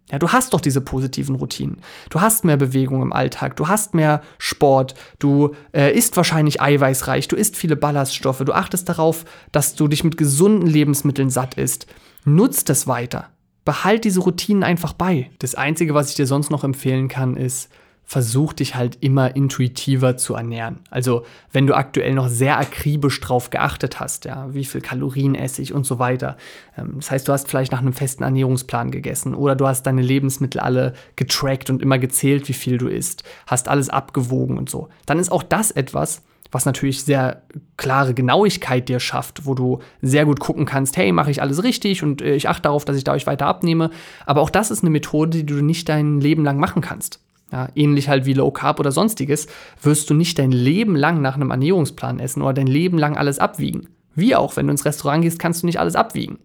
Ja, 0.10 0.20
du 0.20 0.30
hast 0.30 0.54
doch 0.54 0.62
diese 0.62 0.80
positiven 0.80 1.36
Routinen. 1.36 1.82
Du 2.10 2.22
hast 2.22 2.46
mehr 2.46 2.56
Bewegung 2.56 3.02
im 3.02 3.12
Alltag, 3.12 3.58
du 3.58 3.68
hast 3.68 3.94
mehr 3.94 4.22
Sport, 4.38 4.96
du 5.20 5.54
äh, 5.74 5.94
isst 5.94 6.16
wahrscheinlich 6.16 6.62
eiweißreich, 6.62 7.28
du 7.28 7.36
isst 7.36 7.58
viele 7.58 7.76
Ballaststoffe, 7.76 8.44
du 8.46 8.54
achtest 8.54 8.88
darauf, 8.88 9.26
dass 9.52 9.76
du 9.76 9.88
dich 9.90 10.06
mit 10.06 10.18
gesunden 10.18 10.68
Lebensmitteln 10.68 11.30
satt 11.30 11.56
isst. 11.56 11.88
Nutz 12.24 12.64
das 12.64 12.88
weiter. 12.88 13.30
Behalt 13.66 14.06
diese 14.06 14.22
Routinen 14.22 14.64
einfach 14.64 14.94
bei. 14.94 15.30
Das 15.40 15.56
Einzige, 15.56 15.94
was 15.94 16.10
ich 16.10 16.16
dir 16.16 16.28
sonst 16.28 16.52
noch 16.52 16.64
empfehlen 16.64 17.10
kann, 17.10 17.36
ist, 17.36 17.70
versuch 18.08 18.54
dich 18.54 18.74
halt 18.74 18.98
immer 19.02 19.36
intuitiver 19.36 20.16
zu 20.16 20.34
ernähren. 20.34 20.80
Also 20.90 21.26
wenn 21.52 21.68
du 21.68 21.76
aktuell 21.76 22.14
noch 22.14 22.30
sehr 22.30 22.58
akribisch 22.58 23.20
drauf 23.20 23.50
geachtet 23.50 24.00
hast, 24.00 24.24
ja, 24.24 24.48
wie 24.54 24.64
viel 24.64 24.80
Kalorien 24.80 25.36
esse 25.36 25.62
ich 25.62 25.74
und 25.74 25.86
so 25.86 26.00
weiter. 26.00 26.38
Ähm, 26.78 26.94
das 26.96 27.12
heißt, 27.12 27.28
du 27.28 27.34
hast 27.34 27.50
vielleicht 27.50 27.74
nach 27.74 27.82
einem 27.82 27.92
festen 27.92 28.24
Ernährungsplan 28.24 28.92
gegessen 28.92 29.36
oder 29.36 29.58
du 29.58 29.68
hast 29.68 29.84
deine 29.84 30.02
Lebensmittel 30.02 30.62
alle 30.62 30.94
getrackt 31.18 31.70
und 31.70 31.82
immer 31.82 32.00
gezählt, 32.00 32.48
wie 32.48 32.54
viel 32.54 32.78
du 32.78 32.88
isst, 32.88 33.26
hast 33.46 33.68
alles 33.68 33.90
abgewogen 33.90 34.58
und 34.58 34.70
so. 34.70 34.88
Dann 35.06 35.20
ist 35.20 35.30
auch 35.30 35.44
das 35.44 35.72
etwas, 35.72 36.24
was 36.50 36.66
natürlich 36.66 37.04
sehr 37.04 37.42
klare 37.76 38.14
Genauigkeit 38.14 38.88
dir 38.88 39.02
schafft, 39.02 39.46
wo 39.46 39.54
du 39.54 39.80
sehr 40.02 40.24
gut 40.24 40.40
gucken 40.40 40.64
kannst, 40.64 40.96
hey, 40.96 41.12
mache 41.12 41.30
ich 41.30 41.42
alles 41.42 41.62
richtig 41.62 42.04
und 42.04 42.22
äh, 42.22 42.36
ich 42.36 42.48
achte 42.48 42.62
darauf, 42.64 42.86
dass 42.86 42.96
ich 42.96 43.04
dadurch 43.04 43.28
weiter 43.28 43.48
abnehme. 43.48 43.90
Aber 44.26 44.40
auch 44.40 44.50
das 44.50 44.72
ist 44.72 44.82
eine 44.82 44.92
Methode, 44.92 45.32
die 45.32 45.46
du 45.46 45.56
nicht 45.56 45.90
dein 45.90 46.22
Leben 46.22 46.46
lang 46.46 46.58
machen 46.58 46.82
kannst 46.82 47.20
ja, 47.52 47.70
ähnlich 47.76 48.10
halt 48.10 48.26
wie 48.26 48.34
Low 48.34 48.52
Carb 48.52 48.80
oder 48.80 48.92
sonstiges, 48.92 49.48
wirst 49.82 50.10
du 50.10 50.14
nicht 50.14 50.38
dein 50.40 50.52
Leben 50.52 50.96
lang 50.96 51.22
nach 51.22 51.36
einem 51.36 51.52
Ernährungsplan 51.52 52.20
essen 52.20 52.42
oder 52.42 52.54
dein 52.54 52.68
Leben 52.68 52.98
lang 52.98 53.18
alles 53.18 53.40
abwiegen. 53.40 53.88
Wie 54.16 54.36
auch, 54.36 54.56
wenn 54.56 54.68
du 54.68 54.72
ins 54.72 54.86
Restaurant 54.86 55.24
gehst, 55.24 55.40
kannst 55.40 55.62
du 55.62 55.68
nicht 55.68 55.80
alles 55.80 55.96
abwiegen. 55.96 56.40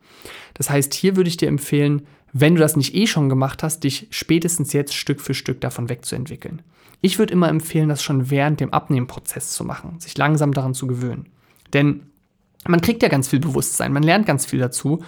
Das 0.55 0.71
heißt, 0.71 0.95
hier 0.95 1.17
würde 1.17 1.29
ich 1.29 1.39
dir 1.39 1.49
empfehlen, 1.49 2.03
wenn 2.33 2.55
du 2.55 2.61
das 2.61 2.77
nicht 2.77 2.95
eh 2.95 3.07
schon 3.07 3.29
gemacht 3.29 3.63
hast, 3.63 3.85
dich 3.85 4.09
spätestens 4.11 4.73
jetzt 4.73 4.95
Stück 4.95 5.21
für 5.21 5.35
Stück 5.35 5.61
davon 5.61 5.89
wegzuentwickeln. 5.89 6.63
Ich 7.01 7.19
würde 7.19 7.33
immer 7.33 7.49
empfehlen, 7.49 7.89
das 7.89 8.03
schon 8.03 8.31
während 8.31 8.61
dem 8.61 8.73
Abnehmprozess 8.73 9.51
zu 9.53 9.65
machen, 9.65 9.99
sich 10.01 10.17
langsam 10.17 10.53
daran 10.53 10.73
zu 10.73 10.87
gewöhnen. 10.87 11.27
Denn 11.73 12.03
man 12.67 12.81
kriegt 12.81 13.03
ja 13.03 13.09
ganz 13.09 13.29
viel 13.29 13.41
Bewusstsein, 13.41 13.93
man 13.93 14.03
lernt 14.03 14.27
ganz 14.27 14.47
viel 14.47 14.61
dazu 14.61 15.03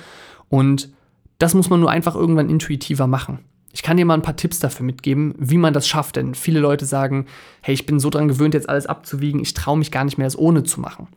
und 0.48 0.90
das 1.38 1.54
muss 1.54 1.70
man 1.70 1.80
nur 1.80 1.90
einfach 1.90 2.14
irgendwann 2.14 2.50
intuitiver 2.50 3.06
machen. 3.06 3.40
Ich 3.74 3.82
kann 3.82 3.96
dir 3.96 4.04
mal 4.04 4.14
ein 4.14 4.22
paar 4.22 4.36
Tipps 4.36 4.60
dafür 4.60 4.86
mitgeben, 4.86 5.34
wie 5.36 5.58
man 5.58 5.74
das 5.74 5.88
schafft, 5.88 6.14
denn 6.14 6.36
viele 6.36 6.60
Leute 6.60 6.86
sagen, 6.86 7.26
hey, 7.60 7.74
ich 7.74 7.86
bin 7.86 7.98
so 7.98 8.08
dran 8.08 8.28
gewöhnt, 8.28 8.54
jetzt 8.54 8.68
alles 8.68 8.86
abzuwiegen, 8.86 9.40
ich 9.40 9.52
traue 9.52 9.76
mich 9.76 9.90
gar 9.90 10.04
nicht 10.04 10.16
mehr, 10.16 10.28
es 10.28 10.38
ohne 10.38 10.62
zu 10.62 10.80
machen. 10.80 11.08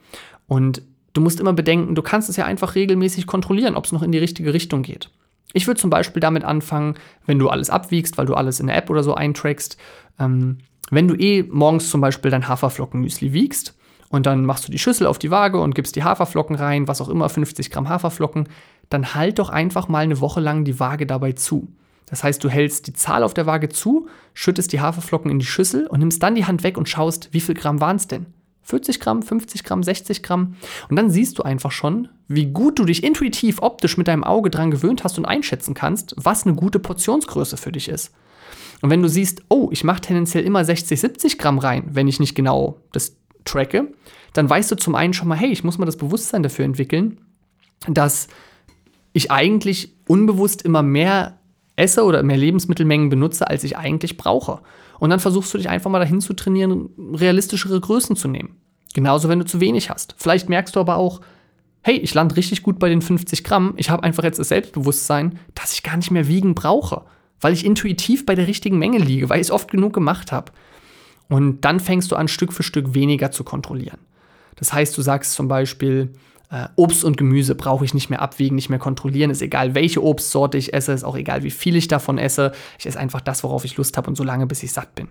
Und 0.48 0.82
du 1.14 1.22
musst 1.22 1.40
immer 1.40 1.54
bedenken, 1.54 1.94
du 1.94 2.02
kannst 2.02 2.30
es 2.30 2.36
ja 2.36 2.46
einfach 2.46 2.74
regelmäßig 2.74 3.28
kontrollieren, 3.28 3.76
ob 3.76 3.86
es 3.86 3.92
noch 3.92 4.02
in 4.02 4.12
die 4.12 4.18
richtige 4.18 4.56
Richtung 4.56 4.82
geht. 4.82 5.12
Ich 5.54 5.68
würde 5.68 5.80
zum 5.80 5.92
Beispiel 5.92 6.20
damit 6.20 6.44
anfangen, 6.44 6.96
wenn 7.28 7.38
du 7.38 7.48
alles 7.48 7.70
abwiegst, 7.70 8.18
weil 8.18 8.26
du 8.26 8.34
alles 8.34 8.60
in 8.60 8.66
der 8.66 8.76
App 8.76 8.90
oder 8.90 9.04
so 9.04 9.14
eintrackst, 9.14 9.78
ähm, 10.20 10.58
wenn 10.90 11.08
du 11.08 11.14
eh 11.14 11.44
morgens 11.44 11.92
zum 11.92 12.02
Beispiel 12.02 12.32
dein 12.32 12.48
Haferflockenmüsli 12.48 13.34
wiegst 13.34 13.78
und 14.10 14.26
dann 14.26 14.46
machst 14.46 14.68
du 14.68 14.72
die 14.72 14.80
Schüssel 14.80 15.06
auf 15.06 15.20
die 15.20 15.30
Waage 15.30 15.60
und 15.60 15.76
gibst 15.76 15.96
die 15.96 16.04
Haferflocken 16.04 16.56
rein, 16.56 16.88
was 16.88 17.02
auch 17.02 17.10
immer, 17.10 17.30
50 17.30 17.70
Gramm 17.70 17.88
Haferflocken, 17.88 18.50
dann 18.90 19.14
halt 19.14 19.38
doch 19.38 19.50
einfach 19.50 19.90
mal 19.90 20.00
eine 20.00 20.22
Woche 20.22 20.40
lang 20.40 20.64
die 20.64 20.80
Waage 20.80 21.06
dabei 21.06 21.34
zu. 21.34 21.68
Das 22.10 22.24
heißt, 22.24 22.44
du 22.44 22.50
hältst 22.50 22.88
die 22.88 22.94
Zahl 22.94 23.22
auf 23.22 23.34
der 23.34 23.46
Waage 23.46 23.70
zu, 23.70 24.08
schüttest 24.34 24.72
die 24.72 24.80
Haferflocken 24.80 25.30
in 25.30 25.40
die 25.40 25.46
Schüssel 25.46 25.88
und 25.88 26.00
nimmst 26.00 26.24
dann 26.24 26.36
die 26.36 26.46
Hand 26.46 26.64
weg 26.64 26.78
und 26.78 26.90
schaust, 26.90 27.30
wie 27.34 27.42
viel 27.42 27.56
Gramm 27.56 27.82
waren 27.82 27.98
es 27.98 28.08
denn? 28.08 28.28
40 28.64 29.00
Gramm, 29.00 29.22
50 29.22 29.64
Gramm, 29.64 29.84
60 29.84 30.24
Gramm. 30.24 30.56
Und 30.90 30.96
dann 30.98 31.10
siehst 31.10 31.38
du 31.38 31.44
einfach 31.44 31.72
schon, 31.72 32.10
wie 32.28 32.48
gut 32.48 32.80
du 32.80 32.86
dich 32.86 33.04
intuitiv 33.04 33.62
optisch 33.62 33.98
mit 33.98 34.08
deinem 34.08 34.26
Auge 34.26 34.50
dran 34.50 34.72
gewöhnt 34.72 35.04
hast 35.04 35.18
und 35.18 35.26
einschätzen 35.26 35.74
kannst, 35.74 36.16
was 36.18 36.46
eine 36.46 36.56
gute 36.56 36.80
Portionsgröße 36.80 37.56
für 37.56 37.72
dich 37.72 37.88
ist. 37.88 38.14
Und 38.82 38.90
wenn 38.90 39.02
du 39.02 39.10
siehst, 39.10 39.44
oh, 39.50 39.70
ich 39.72 39.84
mache 39.84 40.02
tendenziell 40.02 40.44
immer 40.44 40.64
60, 40.64 41.00
70 41.00 41.38
Gramm 41.38 41.60
rein, 41.60 41.90
wenn 41.92 42.08
ich 42.08 42.20
nicht 42.20 42.36
genau 42.36 42.82
das 42.92 43.16
tracke, 43.46 43.94
dann 44.34 44.50
weißt 44.50 44.72
du 44.72 44.76
zum 44.76 44.96
einen 44.96 45.14
schon 45.14 45.30
mal, 45.30 45.38
hey, 45.38 45.50
ich 45.50 45.64
muss 45.64 45.78
mal 45.78 45.86
das 45.86 45.98
Bewusstsein 45.98 46.44
dafür 46.44 46.66
entwickeln, 46.66 47.22
dass 47.88 48.28
ich 49.14 49.32
eigentlich 49.32 49.96
unbewusst 50.08 50.62
immer 50.62 50.84
mehr 50.84 51.40
esse 51.78 52.04
oder 52.04 52.24
mehr 52.24 52.38
Lebensmittelmengen 52.38 53.10
benutze, 53.10 53.48
als 53.48 53.64
ich 53.64 53.78
eigentlich 53.78 54.18
brauche. 54.18 54.60
Und 55.00 55.10
dann 55.12 55.20
versuchst 55.20 55.54
du 55.54 55.58
dich 55.58 55.70
einfach 55.70 55.90
mal 55.90 56.00
dahin 56.00 56.20
zu 56.20 56.34
trainieren, 56.34 56.90
realistischere 57.14 57.80
Größen 57.80 58.16
zu 58.16 58.28
nehmen. 58.28 58.58
Genauso, 58.94 59.30
wenn 59.30 59.40
du 59.40 59.46
zu 59.46 59.60
wenig 59.60 59.90
hast. 59.90 60.16
Vielleicht 60.18 60.50
merkst 60.50 60.76
du 60.76 60.80
aber 60.80 60.98
auch, 60.98 61.22
hey, 61.84 61.98
ich 61.98 62.14
lande 62.14 62.36
richtig 62.36 62.64
gut 62.64 62.80
bei 62.80 62.90
den 62.90 63.02
50 63.02 63.44
Gramm. 63.44 63.74
Ich 63.78 63.90
habe 63.90 64.04
einfach 64.04 64.24
jetzt 64.24 64.40
das 64.40 64.50
Selbstbewusstsein, 64.50 65.40
dass 65.54 65.74
ich 65.74 65.84
gar 65.84 65.98
nicht 65.98 66.12
mehr 66.12 66.28
wiegen 66.28 66.56
brauche, 66.56 67.04
weil 67.40 67.54
ich 67.54 67.66
intuitiv 67.66 68.26
bei 68.26 68.34
der 68.34 68.48
richtigen 68.48 68.80
Menge 68.80 68.98
liege, 68.98 69.30
weil 69.30 69.40
ich 69.40 69.48
es 69.48 69.52
oft 69.52 69.70
genug 69.70 69.94
gemacht 69.94 70.32
habe. 70.32 70.52
Und 71.30 71.62
dann 71.62 71.80
fängst 71.80 72.12
du 72.12 72.16
an, 72.16 72.28
Stück 72.28 72.54
für 72.54 72.64
Stück 72.64 72.94
weniger 72.94 73.32
zu 73.32 73.44
kontrollieren. 73.44 74.00
Das 74.56 74.74
heißt, 74.74 74.98
du 74.98 75.02
sagst 75.02 75.34
zum 75.34 75.48
Beispiel, 75.48 76.14
äh, 76.50 76.68
Obst 76.76 77.04
und 77.04 77.18
Gemüse 77.18 77.56
brauche 77.56 77.86
ich 77.86 77.94
nicht 77.94 78.10
mehr 78.10 78.22
abwiegen, 78.22 78.56
nicht 78.56 78.70
mehr 78.70 78.80
kontrollieren. 78.80 79.32
Ist 79.32 79.42
egal, 79.42 79.76
welche 79.76 80.04
Obstsorte 80.04 80.58
ich 80.58 80.74
esse, 80.74 80.94
ist 80.94 81.04
auch 81.04 81.18
egal, 81.18 81.44
wie 81.44 81.52
viel 81.52 81.76
ich 81.76 81.88
davon 81.88 82.18
esse. 82.18 82.52
Ich 82.80 82.86
esse 82.86 83.00
einfach 83.00 83.22
das, 83.22 83.44
worauf 83.44 83.66
ich 83.66 83.78
Lust 83.78 83.98
habe 83.98 84.10
und 84.10 84.16
so 84.16 84.24
lange, 84.24 84.48
bis 84.48 84.64
ich 84.64 84.72
satt 84.72 84.96
bin. 84.96 85.10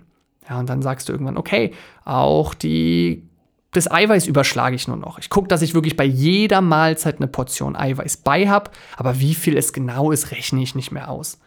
Ja, 0.48 0.58
und 0.58 0.68
dann 0.68 0.82
sagst 0.82 1.08
du 1.08 1.12
irgendwann, 1.12 1.36
okay, 1.36 1.72
auch 2.04 2.54
die 2.54 3.22
das 3.72 3.90
Eiweiß 3.90 4.26
überschlage 4.26 4.74
ich 4.74 4.88
nur 4.88 4.96
noch. 4.96 5.18
Ich 5.18 5.28
gucke, 5.28 5.48
dass 5.48 5.60
ich 5.60 5.74
wirklich 5.74 5.96
bei 5.96 6.04
jeder 6.04 6.62
Mahlzeit 6.62 7.16
eine 7.16 7.26
Portion 7.26 7.76
Eiweiß 7.76 8.18
bei 8.18 8.48
habe, 8.48 8.70
aber 8.96 9.20
wie 9.20 9.34
viel 9.34 9.56
es 9.56 9.74
genau 9.74 10.12
ist, 10.12 10.30
rechne 10.30 10.62
ich 10.62 10.74
nicht 10.74 10.92
mehr 10.92 11.10
aus. 11.10 11.38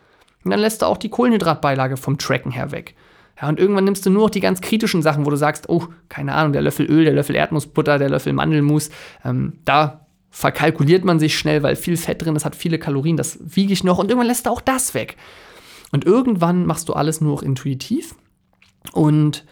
Und 0.43 0.51
dann 0.51 0.60
lässt 0.60 0.84
du 0.84 0.86
auch 0.86 0.98
die 0.98 1.10
Kohlenhydratbeilage 1.10 1.98
vom 1.98 2.19
Tracken 2.19 2.51
her 2.51 2.72
weg. 2.72 2.96
Ja, 3.41 3.48
und 3.48 3.60
irgendwann 3.60 3.86
nimmst 3.86 4.05
du 4.05 4.10
nur 4.10 4.24
noch 4.24 4.29
die 4.29 4.41
ganz 4.41 4.62
kritischen 4.62 5.01
Sachen, 5.01 5.25
wo 5.25 5.29
du 5.29 5.38
sagst, 5.38 5.69
oh, 5.69 5.88
keine 6.10 6.34
Ahnung, 6.34 6.53
der 6.53 6.62
Löffel 6.62 6.86
Öl, 6.88 7.05
der 7.05 7.13
Löffel 7.13 7.36
Erdnussbutter, 7.36 7.98
der 7.98 8.10
Löffel 8.10 8.34
Mandelmus, 8.34 8.89
ähm, 9.24 9.53
da 9.65 10.05
verkalkuliert 10.29 11.05
man 11.05 11.19
sich 11.19 11.38
schnell, 11.38 11.63
weil 11.63 11.75
viel 11.75 11.98
Fett 11.98 12.22
drin 12.22 12.36
ist, 12.36 12.46
hat 12.46 12.55
viele 12.55 12.79
Kalorien, 12.79 13.17
das 13.17 13.39
wiege 13.41 13.74
ich 13.74 13.84
noch 13.84 13.98
und 13.98 14.10
irgendwann 14.10 14.27
lässt 14.27 14.46
du 14.46 14.51
auch 14.51 14.62
das 14.62 14.93
weg. 14.93 15.17
Und 15.91 16.05
irgendwann 16.05 16.65
machst 16.65 16.88
du 16.89 16.93
alles 16.93 17.19
nur 17.22 17.36
noch 17.36 17.41
intuitiv 17.41 18.13
und 18.91 19.46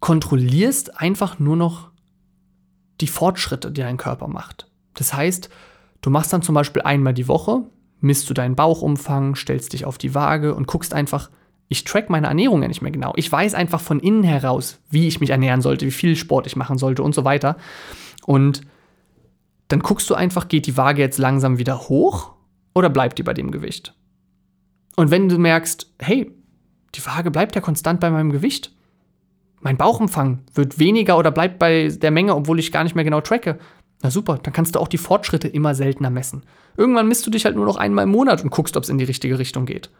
kontrollierst 0.00 0.98
einfach 0.98 1.38
nur 1.38 1.56
noch 1.56 1.90
die 3.00 3.06
Fortschritte, 3.06 3.70
die 3.70 3.82
dein 3.82 3.98
Körper 3.98 4.28
macht. 4.28 4.70
Das 4.94 5.12
heißt, 5.12 5.50
du 6.00 6.10
machst 6.10 6.32
dann 6.32 6.42
zum 6.42 6.54
Beispiel 6.54 6.82
einmal 6.82 7.14
die 7.14 7.28
Woche, 7.28 7.64
misst 8.00 8.30
du 8.30 8.34
deinen 8.34 8.56
Bauchumfang, 8.56 9.34
stellst 9.34 9.72
dich 9.72 9.84
auf 9.84 9.98
die 9.98 10.14
Waage 10.14 10.54
und 10.54 10.66
guckst 10.66 10.94
einfach, 10.94 11.30
ich 11.72 11.84
track 11.84 12.10
meine 12.10 12.26
Ernährung 12.26 12.60
ja 12.60 12.68
nicht 12.68 12.82
mehr 12.82 12.92
genau. 12.92 13.14
Ich 13.16 13.32
weiß 13.32 13.54
einfach 13.54 13.80
von 13.80 13.98
innen 13.98 14.22
heraus, 14.22 14.78
wie 14.90 15.08
ich 15.08 15.20
mich 15.20 15.30
ernähren 15.30 15.62
sollte, 15.62 15.86
wie 15.86 15.90
viel 15.90 16.16
Sport 16.16 16.46
ich 16.46 16.54
machen 16.54 16.76
sollte 16.76 17.02
und 17.02 17.14
so 17.14 17.24
weiter. 17.24 17.56
Und 18.26 18.60
dann 19.68 19.80
guckst 19.80 20.08
du 20.10 20.14
einfach, 20.14 20.48
geht 20.48 20.66
die 20.66 20.76
Waage 20.76 21.00
jetzt 21.00 21.18
langsam 21.18 21.56
wieder 21.58 21.88
hoch 21.88 22.34
oder 22.74 22.90
bleibt 22.90 23.18
die 23.18 23.22
bei 23.22 23.32
dem 23.32 23.50
Gewicht? 23.50 23.94
Und 24.96 25.10
wenn 25.10 25.30
du 25.30 25.38
merkst, 25.38 25.90
hey, 25.98 26.30
die 26.94 27.06
Waage 27.06 27.30
bleibt 27.30 27.54
ja 27.54 27.62
konstant 27.62 28.00
bei 28.00 28.10
meinem 28.10 28.30
Gewicht, 28.30 28.76
mein 29.60 29.78
Bauchumfang 29.78 30.40
wird 30.52 30.78
weniger 30.78 31.16
oder 31.16 31.30
bleibt 31.30 31.58
bei 31.58 31.88
der 31.88 32.10
Menge, 32.10 32.36
obwohl 32.36 32.58
ich 32.58 32.70
gar 32.70 32.84
nicht 32.84 32.94
mehr 32.94 33.04
genau 33.04 33.22
tracke, 33.22 33.58
na 34.02 34.10
super, 34.10 34.38
dann 34.42 34.52
kannst 34.52 34.74
du 34.74 34.78
auch 34.78 34.88
die 34.88 34.98
Fortschritte 34.98 35.48
immer 35.48 35.74
seltener 35.74 36.10
messen. 36.10 36.42
Irgendwann 36.76 37.08
misst 37.08 37.26
du 37.26 37.30
dich 37.30 37.46
halt 37.46 37.56
nur 37.56 37.64
noch 37.64 37.76
einmal 37.76 38.04
im 38.04 38.10
Monat 38.10 38.44
und 38.44 38.50
guckst, 38.50 38.76
ob 38.76 38.82
es 38.82 38.90
in 38.90 38.98
die 38.98 39.04
richtige 39.04 39.38
Richtung 39.38 39.64
geht. 39.64 39.90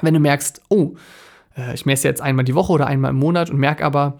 Wenn 0.00 0.14
du 0.14 0.20
merkst, 0.20 0.62
oh, 0.68 0.94
äh, 1.56 1.74
ich 1.74 1.86
messe 1.86 2.08
jetzt 2.08 2.20
einmal 2.20 2.44
die 2.44 2.54
Woche 2.54 2.72
oder 2.72 2.86
einmal 2.86 3.10
im 3.10 3.18
Monat 3.18 3.50
und 3.50 3.58
merke 3.58 3.84
aber, 3.84 4.18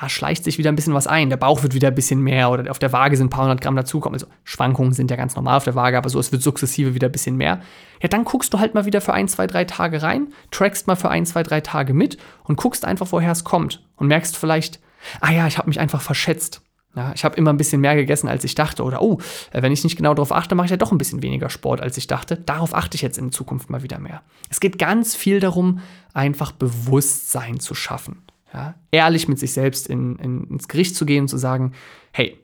da 0.00 0.08
schleicht 0.08 0.44
sich 0.44 0.58
wieder 0.58 0.70
ein 0.70 0.76
bisschen 0.76 0.94
was 0.94 1.06
ein. 1.06 1.30
Der 1.30 1.36
Bauch 1.36 1.62
wird 1.62 1.74
wieder 1.74 1.88
ein 1.88 1.94
bisschen 1.94 2.20
mehr 2.20 2.50
oder 2.50 2.70
auf 2.70 2.78
der 2.78 2.92
Waage 2.92 3.16
sind 3.16 3.26
ein 3.26 3.30
paar 3.30 3.44
hundert 3.44 3.60
Gramm 3.60 3.74
dazukommen. 3.74 4.14
Also 4.14 4.26
Schwankungen 4.44 4.92
sind 4.92 5.10
ja 5.10 5.16
ganz 5.16 5.34
normal 5.34 5.56
auf 5.56 5.64
der 5.64 5.74
Waage, 5.74 5.96
aber 5.96 6.08
so, 6.08 6.20
es 6.20 6.30
wird 6.30 6.42
sukzessive 6.42 6.94
wieder 6.94 7.08
ein 7.08 7.12
bisschen 7.12 7.36
mehr. 7.36 7.60
Ja, 8.00 8.08
dann 8.08 8.24
guckst 8.24 8.52
du 8.52 8.58
halt 8.60 8.74
mal 8.74 8.84
wieder 8.84 9.00
für 9.00 9.12
ein, 9.12 9.28
zwei, 9.28 9.46
drei 9.46 9.64
Tage 9.64 10.02
rein, 10.02 10.28
trackst 10.50 10.86
mal 10.86 10.96
für 10.96 11.08
ein, 11.08 11.26
zwei, 11.26 11.42
drei 11.42 11.60
Tage 11.60 11.94
mit 11.94 12.18
und 12.44 12.56
guckst 12.56 12.84
einfach, 12.84 13.08
woher 13.10 13.32
es 13.32 13.44
kommt. 13.44 13.82
Und 13.96 14.06
merkst 14.06 14.36
vielleicht, 14.36 14.78
ah 15.20 15.32
ja, 15.32 15.46
ich 15.46 15.58
habe 15.58 15.68
mich 15.68 15.80
einfach 15.80 16.02
verschätzt. 16.02 16.62
Ja, 16.98 17.12
ich 17.14 17.24
habe 17.24 17.36
immer 17.36 17.52
ein 17.52 17.56
bisschen 17.56 17.80
mehr 17.80 17.94
gegessen, 17.94 18.26
als 18.26 18.42
ich 18.42 18.56
dachte. 18.56 18.82
Oder, 18.82 19.00
oh, 19.00 19.20
äh, 19.52 19.62
wenn 19.62 19.70
ich 19.70 19.84
nicht 19.84 19.96
genau 19.96 20.14
darauf 20.14 20.32
achte, 20.32 20.56
mache 20.56 20.64
ich 20.64 20.72
ja 20.72 20.76
doch 20.76 20.90
ein 20.90 20.98
bisschen 20.98 21.22
weniger 21.22 21.48
Sport, 21.48 21.80
als 21.80 21.96
ich 21.96 22.08
dachte. 22.08 22.34
Darauf 22.34 22.74
achte 22.74 22.96
ich 22.96 23.02
jetzt 23.02 23.18
in 23.18 23.30
Zukunft 23.30 23.70
mal 23.70 23.84
wieder 23.84 24.00
mehr. 24.00 24.22
Es 24.50 24.58
geht 24.58 24.80
ganz 24.80 25.14
viel 25.14 25.38
darum, 25.38 25.78
einfach 26.12 26.50
Bewusstsein 26.50 27.60
zu 27.60 27.76
schaffen. 27.76 28.22
Ja, 28.52 28.74
ehrlich 28.90 29.28
mit 29.28 29.38
sich 29.38 29.52
selbst 29.52 29.86
in, 29.86 30.16
in, 30.16 30.42
ins 30.48 30.66
Gericht 30.66 30.96
zu 30.96 31.06
gehen 31.06 31.22
und 31.22 31.28
zu 31.28 31.36
sagen, 31.36 31.72
hey, 32.10 32.36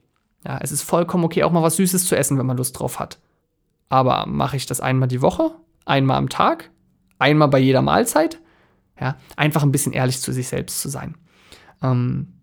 ja, 0.47 0.61
es 0.63 0.71
ist 0.71 0.83
vollkommen 0.83 1.25
okay, 1.25 1.43
auch 1.43 1.51
mal 1.51 1.63
was 1.65 1.75
Süßes 1.75 2.07
zu 2.07 2.17
essen, 2.17 2.39
wenn 2.39 2.47
man 2.47 2.57
Lust 2.57 2.79
drauf 2.79 3.01
hat. 3.01 3.19
Aber 3.89 4.25
mache 4.27 4.57
ich 4.57 4.67
das 4.67 4.81
einmal 4.81 5.09
die 5.09 5.21
Woche, 5.21 5.51
einmal 5.85 6.19
am 6.19 6.29
Tag, 6.29 6.71
einmal 7.19 7.49
bei 7.49 7.59
jeder 7.59 7.83
Mahlzeit? 7.83 8.39
Ja, 9.01 9.17
einfach 9.35 9.65
ein 9.65 9.73
bisschen 9.73 9.93
ehrlich 9.93 10.21
zu 10.21 10.31
sich 10.31 10.47
selbst 10.47 10.81
zu 10.81 10.89
sein. 10.89 11.17
Ähm, 11.83 12.35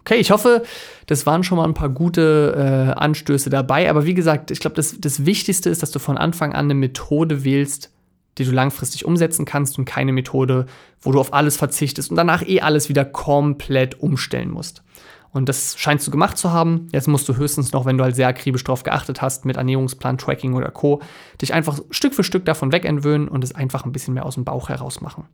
Okay, 0.00 0.16
ich 0.16 0.30
hoffe, 0.30 0.62
das 1.06 1.26
waren 1.26 1.44
schon 1.44 1.58
mal 1.58 1.64
ein 1.64 1.74
paar 1.74 1.88
gute 1.88 2.54
äh, 2.56 2.98
Anstöße 2.98 3.50
dabei. 3.50 3.90
Aber 3.90 4.04
wie 4.04 4.14
gesagt, 4.14 4.50
ich 4.50 4.60
glaube, 4.60 4.76
das, 4.76 4.96
das 4.98 5.26
Wichtigste 5.26 5.70
ist, 5.70 5.82
dass 5.82 5.90
du 5.90 5.98
von 5.98 6.18
Anfang 6.18 6.52
an 6.52 6.66
eine 6.66 6.74
Methode 6.74 7.44
wählst, 7.44 7.90
die 8.38 8.44
du 8.44 8.52
langfristig 8.52 9.04
umsetzen 9.04 9.44
kannst 9.44 9.78
und 9.78 9.84
keine 9.84 10.12
Methode, 10.12 10.66
wo 11.00 11.12
du 11.12 11.20
auf 11.20 11.34
alles 11.34 11.56
verzichtest 11.56 12.10
und 12.10 12.16
danach 12.16 12.46
eh 12.46 12.60
alles 12.60 12.88
wieder 12.88 13.04
komplett 13.04 14.00
umstellen 14.00 14.50
musst. 14.50 14.82
Und 15.30 15.48
das 15.48 15.78
scheinst 15.78 16.06
du 16.06 16.10
gemacht 16.10 16.38
zu 16.38 16.52
haben. 16.52 16.88
Jetzt 16.92 17.06
musst 17.06 17.28
du 17.28 17.36
höchstens 17.36 17.72
noch, 17.72 17.84
wenn 17.84 17.98
du 17.98 18.04
halt 18.04 18.16
sehr 18.16 18.28
akribisch 18.28 18.64
darauf 18.64 18.82
geachtet 18.82 19.20
hast, 19.20 19.44
mit 19.44 19.56
Ernährungsplan, 19.56 20.16
Tracking 20.16 20.54
oder 20.54 20.70
Co., 20.70 21.02
dich 21.40 21.52
einfach 21.52 21.80
Stück 21.90 22.14
für 22.14 22.24
Stück 22.24 22.44
davon 22.46 22.72
wegentwöhnen 22.72 23.28
und 23.28 23.44
es 23.44 23.54
einfach 23.54 23.84
ein 23.84 23.92
bisschen 23.92 24.14
mehr 24.14 24.24
aus 24.24 24.36
dem 24.36 24.44
Bauch 24.44 24.68
heraus 24.68 25.00
machen. 25.00 25.26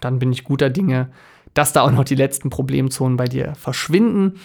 Dann 0.00 0.18
bin 0.18 0.32
ich 0.32 0.44
guter 0.44 0.70
Dinge, 0.70 1.10
dass 1.54 1.72
da 1.72 1.82
auch 1.82 1.90
noch 1.90 2.04
die 2.04 2.14
letzten 2.14 2.50
Problemzonen 2.50 3.16
bei 3.16 3.26
dir 3.26 3.54
verschwinden 3.54 4.40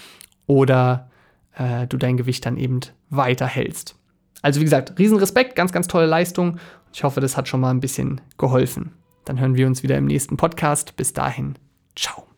oder 0.46 1.10
äh, 1.56 1.88
du 1.88 1.98
dein 1.98 2.18
Gewicht 2.18 2.46
dann 2.46 2.58
eben 2.58 2.82
weiter 3.10 3.48
hältst. 3.48 3.96
Also 4.42 4.60
wie 4.60 4.66
gesagt, 4.66 4.98
Riesenrespekt, 5.00 5.56
ganz, 5.56 5.72
ganz 5.72 5.88
tolle 5.88 6.06
Leistung. 6.06 6.60
Ich 6.94 7.04
hoffe, 7.04 7.22
das 7.22 7.38
hat 7.38 7.48
schon 7.48 7.60
mal 7.60 7.72
ein 7.72 7.80
bisschen 7.80 8.22
geholfen. 8.38 8.94
Dann 9.26 9.40
hören 9.40 9.56
wir 9.56 9.68
uns 9.68 9.84
wieder 9.84 9.98
im 9.98 10.06
nächsten 10.06 10.38
Podcast. 10.38 10.96
Bis 10.96 11.14
dahin, 11.14 11.56
ciao. 11.96 12.37